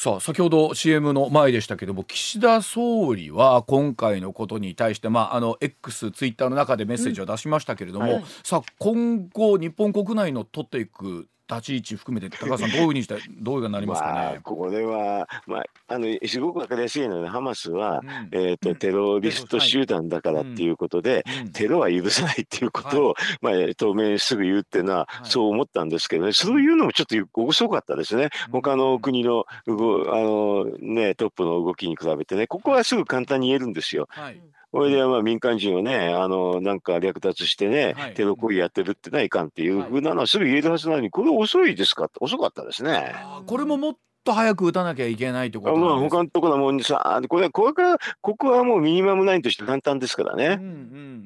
[0.00, 8.12] さあ先ほど CM の前でしたけども岸田総理は今回のことに対して、まあ、あの X ツイッターの中でメッセージを出しましたけれども、うん。
[8.12, 14.14] はい、さあ今後日本国内の取っていく立ち位置含めて高橋さん どういうふうにしてどういうふうになりますかね？
[14.14, 26.32] まあ、これはまああのすごくわかりやすいのでハマスは、うん、えっ、ー、とテロリスト集団だからっていうことで、うん、テロは許さないっていうことを、はい、まあ当面すぐ言うっていうのは、そう思ったんですけどね。
[26.32, 28.28] そういうのもちょっと遅かったですね。
[28.52, 34.06] 他の国の動あのねトップの動きに比べてね、ここはすぐ簡単に言えるんですよ。
[34.10, 42.10] はいこれでまあ民間人をね、あのなんか略奪してね、はい、テロ行為やってるってないかんっていうふうなのはすぐ言えるはずなのに、これ遅いですか？
[42.20, 43.14] 遅かったですね。
[43.46, 50.58] これももっと早く打たなきゃいけないってことまあ他のところはもうさ、これこれからここはもうミニマムナインとして簡単ですからね。
[50.60, 50.74] うんうんう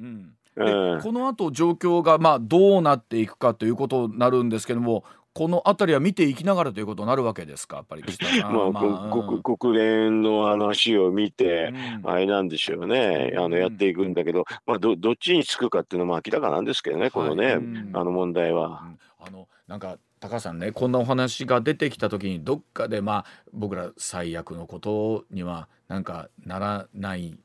[0.08, 0.32] ん。
[0.54, 5.02] うん、この後状況がまあどうなっていくかということになるんですけども
[5.34, 8.02] この辺りは見ていきながらということになるわけですか、やっぱり
[8.42, 17.56] まあ、まあ、国連の話を見て、うん、あれなんでしょうね、あのやっていくんだけど、まあど、どっちにつくかっていうのは明らかなんですけどね、このね、はい、
[17.94, 18.84] あの問題は。
[19.24, 27.38] あのなんか高橋さんねこんなお話が出てきた時にどっかでまあ僕ら最悪のことにはなんかならない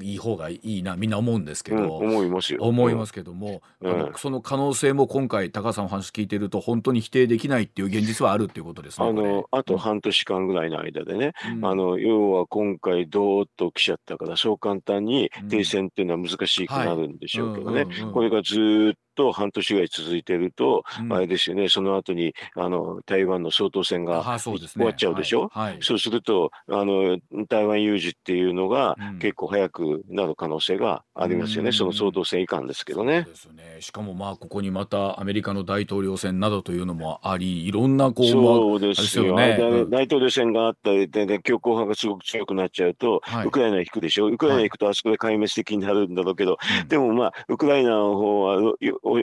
[0.00, 2.62] いい方がいいなみんな思うんですけど、うん、思いますよ。
[2.62, 9.08] 思いますけども、うん、その可能性も今回高橋さんお話聞いてると本当に否定できないっていう現実はあるっていうことですね。
[9.08, 25.72] あのあと半年間ぐらいの間でね、うん、あの要は今回どーっと来ちゃったからそう簡単に停戦っていうのは難しくなるんでしょうけどね、これがずっと半年ぐらい続いてると、うん、あれですよね、その後にあの台湾の総統選が終わっちゃうでしょ、はい。
[25.72, 33.22] はい、そうするとあの台湾有事っていうのが結構早くなる可能性がありますよね、うん、その総統選以下ですけどね。
[33.22, 33.78] ですね。
[33.80, 39.34] しかもまあここにまたアメリカの大統領選などというのもあり、いろんなこうそうですよ。
[39.34, 39.58] ね、
[39.90, 48.74] 大統領選があったりで、ね、強硬派がすごく強くなっちゃうと、はい、ウクライナに引くでしょ、ウクライナに行くとあそこで壊滅的になるんだろうけど、でもまあ、ウクライナの方は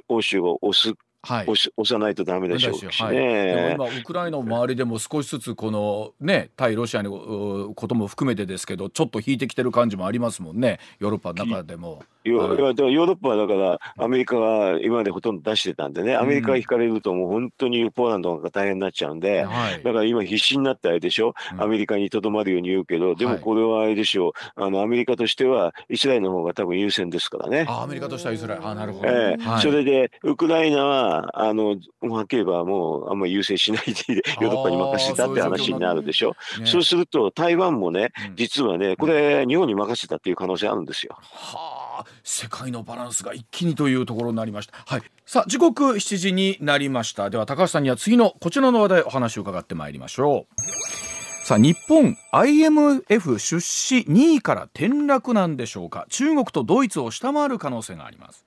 [0.07, 10.79] 欧州を押すはい、押さないとダメでしょうしね、はい、でも今ウクライナの周りでも少しずつこのね対ロシアのことも含めてですけどちょっと引いてきてる感じもありますもんね。
[10.99, 12.03] ヨーロッパの中でも。
[12.23, 24.29] ヨーロッパはだからアメリカが今までほとんど出してたんでねアメリカが引かれるともう本当にポーランドが大変になっちゃうんで、はい、だから今必死になってあれでしょ、うん、アメリカにとどまるように言うけどでもこれはあれでしょ？
[24.29, 27.67] う、あのアメリカとしてはイスラエルの方が多分優先ですからね。
[27.69, 28.67] アメリカとしてはイスラエル。
[28.67, 36.35] あなるほど、えーはい、それでウクライナはあのはっきり言えばもうあんまり優先しないでヨーロッパに任せたって話になるでしょ。
[36.39, 40.85] そうね、そうすると台湾もね実はねこれ日本に任せたっていう可能性あるん。
[40.85, 41.17] ですよ。
[41.19, 44.73] はあ世界のバランスが一気にというところになりました。
[44.85, 45.03] はい。
[45.25, 47.29] さあ時刻7時になりました。
[47.29, 51.45] では高橋さんには次のこちらの話題お話を伺ってまいりましょう。
[51.45, 56.05] さあ日本 IMF 出資2位から転落なんでしょうか。
[56.09, 58.44] 中国とドイツを下回る可能性があります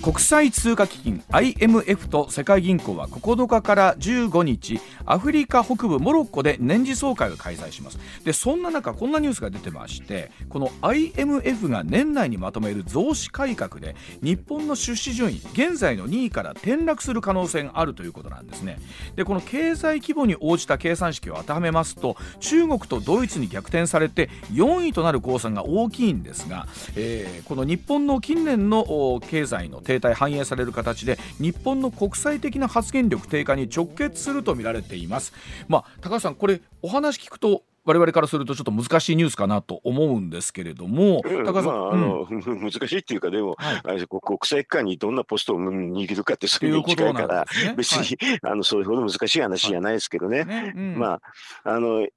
[0.00, 7.98] 国際通貨基金 IMF と世界銀行は9日から15日アフリカ北部モロッコで年次総会を開催します。
[8.24, 18.78] でそんな中こんなニュースが出てましてこの IMF が年内にまとめる増資改革で日本の出資順位現在の2位から転落する可能性があるということなんですね。
[19.14, 26.66] でこの経済規模に応じた計算式を当てはめますと中国とドイツに逆転されて4位となる公算が大きいんですが、
[26.96, 35.32] えー、この日本の近年の経済の停滞反映される形で日本の国際的な発言力低下に直結するとみられています。
[35.68, 50.38] まあ、高橋さんこれお話聞くと我々からするとちょっと難しいニュースかなと思うんですけれども、うん、高さん、まあ、あの、うん、難しいっていうかでも、はい、国際機関にどんなポストを握るかってそういうに近いから、ね、別に、はい、あのそれほど難しい話じゃないですけどね。
[50.38, 51.20] はいねうん、まあ
[51.62, 52.08] あの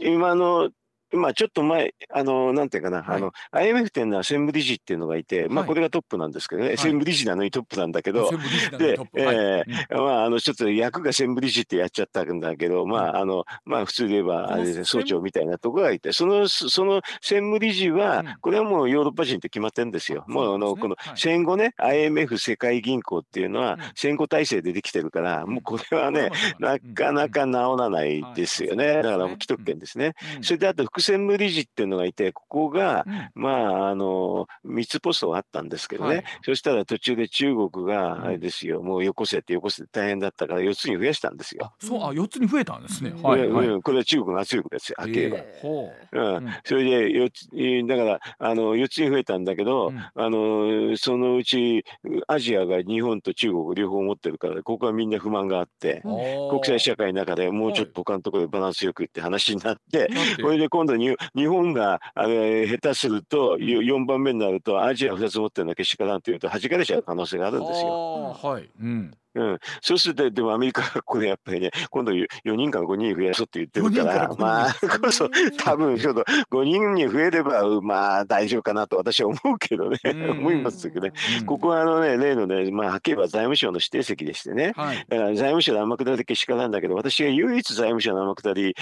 [0.00, 0.70] 今の
[1.14, 8.30] まあちょっと前、あの、なんていうかな、はい、あの、IMF っていうのは専務理事っていうのがいて、まあこれがトップなんですけどね、はい、専務理事なのにトップなんだけど、
[8.78, 20.24] で、えー、まああの、ちょっと役が専務理事ってやっちゃったんだけど、まああの、まあ普通で言えば、あれですね、総長みたいなところがいて、その、その専務理事は、これはもうヨーロッパ人って決まってるんですよ。
[20.28, 28.96] もうあの、この戦後ね、IMF 世界銀行っていうのは戦後体制でできてるから、もうこれはね、なかなか治らないですよね。
[28.96, 30.14] だからもう既得権ですね。
[30.42, 41.72] それであと副専務理事っていうのがいて、ここが、うん、まあ、あの、3つポストがあったんですけどね、はい、そしたら途中で中国が、あれですよ、うん、もうよこせってよこせって大変だったから4つに増やしたんですよ。
[41.78, 43.12] そう、あ、4つに増えたんですね。
[43.22, 46.36] はい、はい、これは中国の圧力ですよ、はっきり言えば。
[46.36, 46.40] う。
[46.40, 51.84] ん、それで4つ、だから、あの、4つに増えたんだけど、あの、そのうち、
[52.26, 56.02] アジアが日本と中国両方持ってるから、ここはみんな不満があって、
[56.50, 60.10] 国際社会の中でもうちょっと他のところでバランスよくって話になって、
[60.42, 68.36] これで今度に日本があれ下手すると4番目になるとアジア2つ持ってるのけしからんというとはじかれちゃう可能性があるんですよ。
[68.42, 75.28] はいうんうん、そうすると、でもアメリカがこれやっぱりね、今度4人から5人増やそうって言ってるから、まあ、 こそ、
[75.58, 81.12] 多分ちょっと5人に増えれば、まあ大丈夫かなと私は思うけどね、思いますけどね、
[81.46, 88.76] ここはあのね、例のね、まあ、はっきり言えば財務省の指定席でしてね、はい、だから財務省の天下りだけしかなんだけど、私が唯一財務省の天下り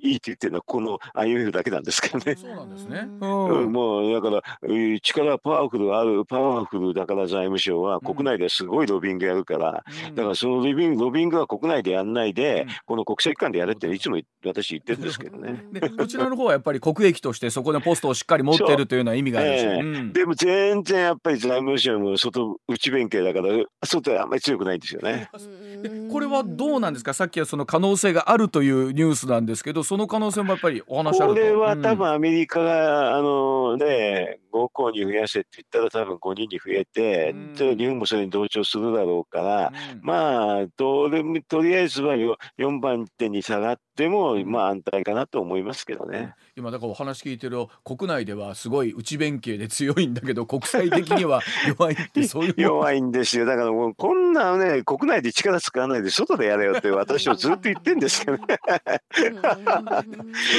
[0.00, 2.36] いいって言ってるのは、この IMF だけなんですからね。
[2.36, 3.00] そうなんですね。
[3.20, 3.26] う
[3.66, 4.42] ん、もう、だから、
[5.00, 9.84] 力パワフルある、パワフルだから財務省は国内ですごいロビングやるから、
[10.14, 15.64] だからそのロビングロビングは国内でやんないで、この国際機関でやれっていつも私言ってるんですけどね。
[15.72, 25.28] でこちらの方はやっぱり国益としてそこでポストをしっかり持ってるというような意味があるでしょう、えーうん、でも全然やっぱり財務省も外内弁慶だから外はあんまり強くないんですよね。
[26.10, 27.14] これはどうなんですか？
[27.14, 31.34] さっきはその可能性があるというニュースなんですけどその可能性もやっぱりお話あると。
[31.34, 46.34] これは多分アメリカが、あのね5校に増やせって言ったら多分5人に増えて、うん、日本もそれに同調するだろうから、うん、まあとりあえずは 4, 4番手に下がっても、まあ安泰かなと思いますけどね。
[46.58, 53.46] 今だからお話聞いてる国内ではすごい内弁慶で強いんだけど国際的には弱いって そういう弱いんですよ。
[53.46, 58.42] だからもうこんなね国内で力使わないで外でやれよって私はずっと言ってんですけどね。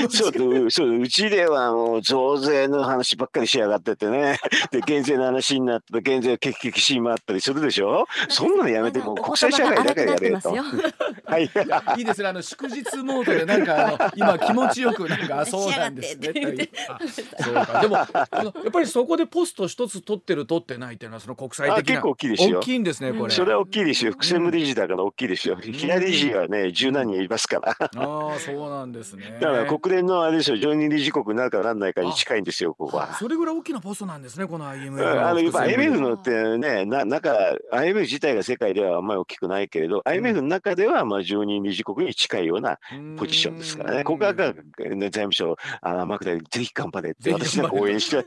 [0.09, 4.39] そうそううちではもう増税の話ばっかりしやがっててね。
[4.71, 8.07] で減税の話になって減税けきしまったりするでしょ。
[8.29, 10.55] そんなのやめてもう国際社会だからやれよと。
[11.25, 11.51] はい、
[11.97, 12.29] いいですね。
[12.29, 16.69] あの祝日モードでなんかあの今気持ちよくなんかそうなんってって言って
[17.43, 18.03] そうかでもや
[18.67, 23.31] っぱりそこでポスト一つ取ってる取ってないっていうのはその国際的な結構大きいですよ大きいんですねこれ。
[23.31, 24.11] それは大きいですよ。
[24.11, 25.57] 副専務理事だから大きいですよ。
[25.57, 27.75] 左理事はね、十何人いますから。
[27.79, 29.37] ああそうなんですね。
[29.41, 33.13] だから国連のあれですよ、常任理事国になるかならないかに近いんですよ、ここは。
[33.15, 37.31] それぐらい大きなポストなんですねこの IMF あのやっぱ IMF ののってね、な中
[37.71, 42.79] IMF 自体が世界ではあんまり大きくないけれど、IMF の中ではまあ常任理事国に近いような
[43.17, 44.03] ポジションですからね。
[44.03, 44.53] ここは財
[45.11, 48.25] 務省、あの天下りぜひ頑張れって私なんか応援して。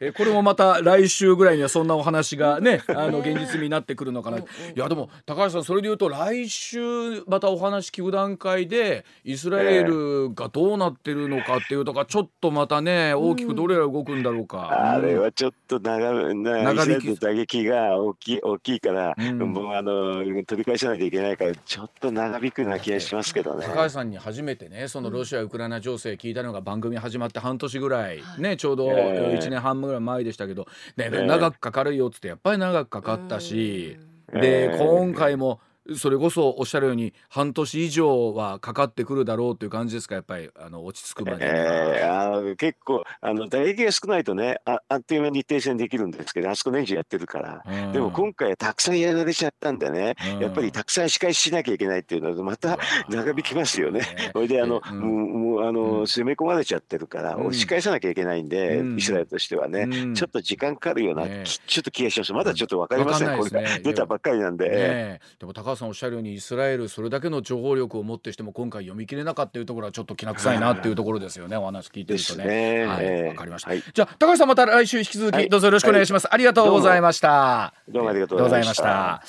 [0.00, 4.38] えこれもまた来週ぐらいにはそんなお話がねあの現実味になってくるのかな。
[4.38, 4.42] い
[4.74, 14.92] やでも高橋さんそれで言うと来週またお話聞く段階でイスラエルがどうなってるのかっていうとかちょっっとまたね大きくどれら動くんだろうか。
[14.92, 23.66] あれはちょっと長長引き打撃が大きい大きいから、うん、もうあの取り返さなきゃいけないからちょっと長引くような気がしますけどね。
[23.66, 28.20] 高橋さんに初めてねそのロシアウクライナ情勢聞いたのが番組始まって半年ぐらい。
[28.38, 30.66] ねちょうど1年半ぐらい前でしたけど、
[30.96, 33.96] ね、長くかかるよっつってやっぱり長くかかったし。
[34.32, 35.60] で今回も
[35.96, 40.14] それこそおっしゃるように半年以上はかかってくるだろうという感じですか？
[40.16, 52.78] やっぱりあの落ち着くまで、えー、あ結構あの打撃が少ないとねああっという間に停戦できるんですけどあそこ年中やってるから、うん、でも今回たくさんやられちゃったんでね、うん、やっぱりたくさん仕返ししなきゃいけないっていうのはまた
[53.10, 54.00] 長引きますよね。
[54.32, 62.32] それであの、うん、もうあの攻め込まれちゃってるから、仕返さなきゃいけないんで、イスラエルとしてはね、ちょっと時間かかるような、ちょっと気がします。
[62.32, 64.68] まだちょっと分かりません、ね、これ出たばっかりなんで。
[64.68, 72.84] ね、でも高橋さんおっしゃるようにイスラエルそれだけの情報力を持ってしても今回読み切れなかったというところはちょっときな臭いなっていうところですよね、お話聞いてるとね。
[72.84, 73.76] はい、わかりました。
[73.76, 76.32] じゃあ高橋さんまた来週引き続きどうぞよろしくお願いします。
[76.32, 77.74] ありがとうございました。
[77.88, 78.84] どうもありがとうございました。
[78.84, 79.22] は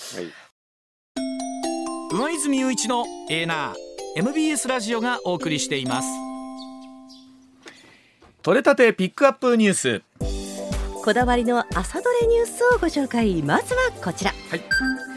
[2.11, 6.07] い、上泉雄一のエーナー MBS ラジオがお送りしています。
[8.41, 10.01] 取れたてピックアップニュース。
[11.03, 14.31] こだわりの朝どれニュースをご紹介まずはこちら。
[14.49, 15.16] はい。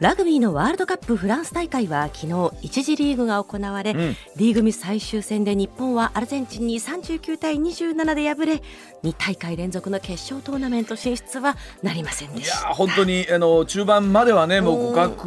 [0.00, 8.62] ラグビーのワールドカップフランス大会は昨日1次リーグが行われ、うん、リーグ組最終戦で日本はアルゼンチンに39対27で敗れ
[9.02, 12.66] 2大会連続の決勝トーナメント進出はなりませんでした。
[12.66, 15.24] いや本当にあの中盤まではねもう互角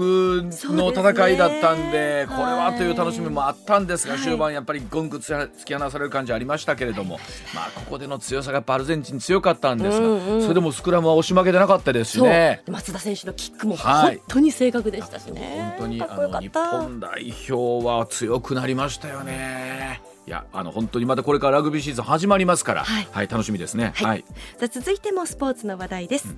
[0.74, 7.20] の戦いだったんで、ね、これはという楽しみもあったんですが、はい、終盤やっぱりぐんぐん突き放される感じありましたけれども、
[7.54, 11.92] まあここでの強さがやっぱアルゼンチン強かったんですが、うんうん、それでもスクラムは押し負けてなかった。
[11.94, 15.76] ですしね松田選手のキックも本当に正確でしたしね。
[15.80, 20.02] 本当にあの日本代表は強くなりましたよね。
[20.28, 23.92] いやあの本当にまたこれからラグビーシーズン始まりますから、はい、はい、楽しみですね。
[23.96, 24.08] はい。
[24.08, 24.26] はい、
[24.60, 26.28] さあ続いてもスポーツの話題です。
[26.28, 26.32] う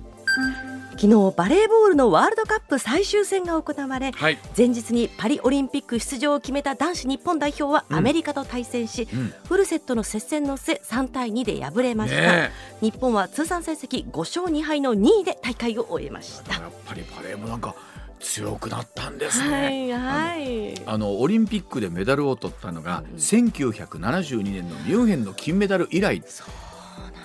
[0.70, 12.50] ん昨日バレーボールのワールドカップ最終戦が行われ、はい、前日にパリオリンピック出場を決めた男子日本代表はアメリカと対戦し、うん、フルセットの接戦の末3対2で敗れました、ね、
[12.80, 17.74] 日本は通算成績5勝2敗の2位で大会を終えましたやっぱりバレーもなんか
[18.24, 19.52] 強くなったんですね。
[19.52, 26.22] はいはい、あのオリンピックでメダルを取ったのが、うん、1972年のミュンヘンの金メダル以来。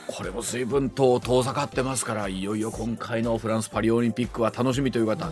[0.07, 5.31] これも随分と遠ざかってますからいよいよ今回のフランスパリオリンピックは楽しみという方。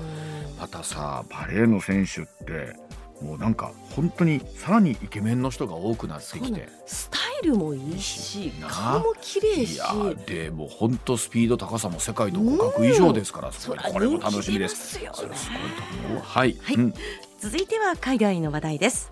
[0.59, 2.76] またさバレーの選手って
[3.22, 6.70] もうなんか本当にさらにイケメンの人が多くなってきて。
[6.86, 9.76] スタイルもいいし顔も綺麗し。
[9.76, 9.93] いや
[10.26, 14.99] でも本当スピード高さも世界と互角以上ですから、それこれも楽しみです。
[14.99, 16.22] それすごいと思う。
[16.22, 16.93] はい、はい、うん、
[17.39, 19.11] 続いては海外の話題です。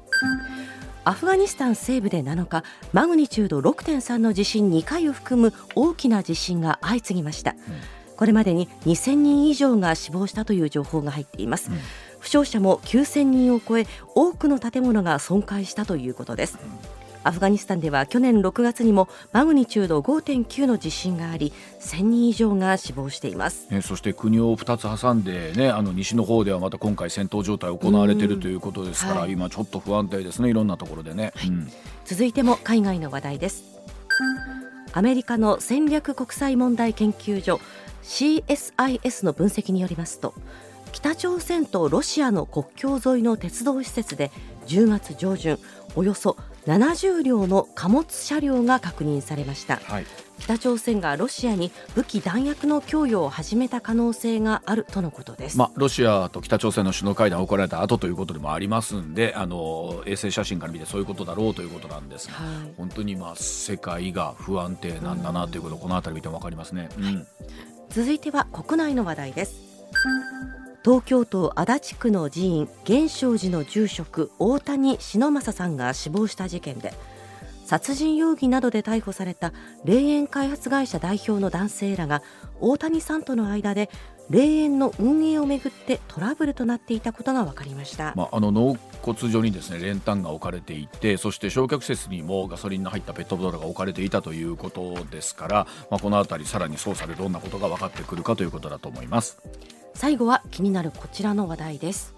[1.04, 7.58] アフガニスタン西部で7日マグニチュード6.3の地震2回を含む大きな地震が相次ぎました、うん、
[8.18, 11.78] これまでに2000人以上が死亡したという情報が入っています、うん
[12.26, 16.58] 負傷者も9000人を超え多くの建物が損壊したということです、
[17.24, 31.50] アフガニスタンでは去年6月にもマグニチュード5.9の地震があり1000人以上が死亡しています、ね、そして国を2つ挟んで、ね、あの西の方ではまた今回戦闘状態行われているということですから、はい、今ちょっと不安定ですねいろんなところでね、はい。
[31.50, 31.72] うん、
[32.06, 33.64] 続いても海外の話題です。
[34.94, 37.60] アメリカの戦略国際問題研究所
[38.02, 40.34] CSIS の分析によりますと
[40.96, 44.32] 北朝鮮とロシアの国境沿いの鉄道施設で
[44.68, 45.60] 10月上旬
[45.94, 46.38] およそ
[46.68, 50.06] 70両の貨物車両が確認されました、はい、
[50.40, 67.28] 北朝鮮がロシアに武器弾薬の供与を始めた可能性があるとのことです、まあ、ロシアと北朝鮮の首脳会談が行われた後ということでもありますんであの衛星写真から見てそういうことだろうということなんですが、はい、本当にまあ世界が不安定なんだなということをこの辺り見ても分かりますね、うん、
[67.90, 69.76] 続いては国内の話題です
[70.86, 76.94] 東京都足立区の寺院源証寺の住職大谷忍正さんが死亡した事件で
[77.66, 79.52] 殺人容疑などで逮捕された
[79.84, 82.22] 霊園開発会社代表の男性らが
[82.62, 83.90] 大谷さんとの間で
[84.30, 99.40] 霊園の運営をめぐってトラブルとなっていたことが分かりました、まあ、あの納骨所にですね練炭が置かれていてそして焼却施設にもガソリンの入ったペットボトルが置かれていたということですから、まあ、この辺りさらに捜査でどんなことが分かってくるかということだと思います。
[99.96, 102.14] 最後は気になるこちらの話題です。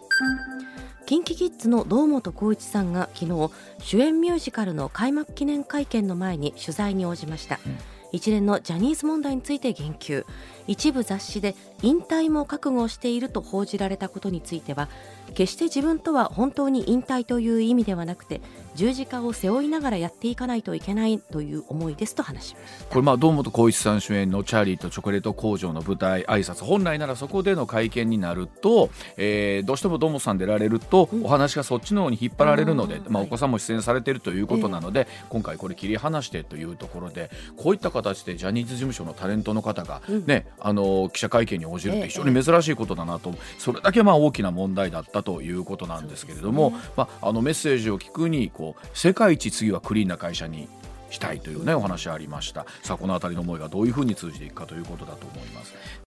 [1.05, 7.77] キンキキッズの堂本光一さんが昨日主演ミュージカルの開幕記念会見の前に取材に応じました、うん。
[8.11, 10.25] 一連のジャニーズ問題について言及
[10.67, 14.89] 一部雑誌で引退も覚悟していると報じられたことについては
[15.33, 18.41] 決して自分とは本当に引退という意味ではなくて
[18.75, 22.85] 十字架を背負いながらやっていかないといけないという思いですと話しました。
[22.85, 43.33] これまあ堂本光一さん主演の「チャーリーとチョコレート工場」の舞台挨拶本来ならそこでの会見になると、えー、どうしても堂本さん出られるとお話がそっちの方に引っ張られるので、まあ、お子さんも出演されているということなので、今回これ切り離してというところでこういった形でジャニーズ事務所のタレントの方がね、あの記者会見に応じるって非常に珍しいことだなと。
[43.57, 50.67] それだけまあ大きな問題だったということなんですけれども、まあ、あのメッセージを聞くにこう世界一次はクリーンな会社に
[51.09, 52.65] したいというねお話ありました。
[52.83, 56.06] さあこの辺りの思いがどういうふうに通じていくかということだと思います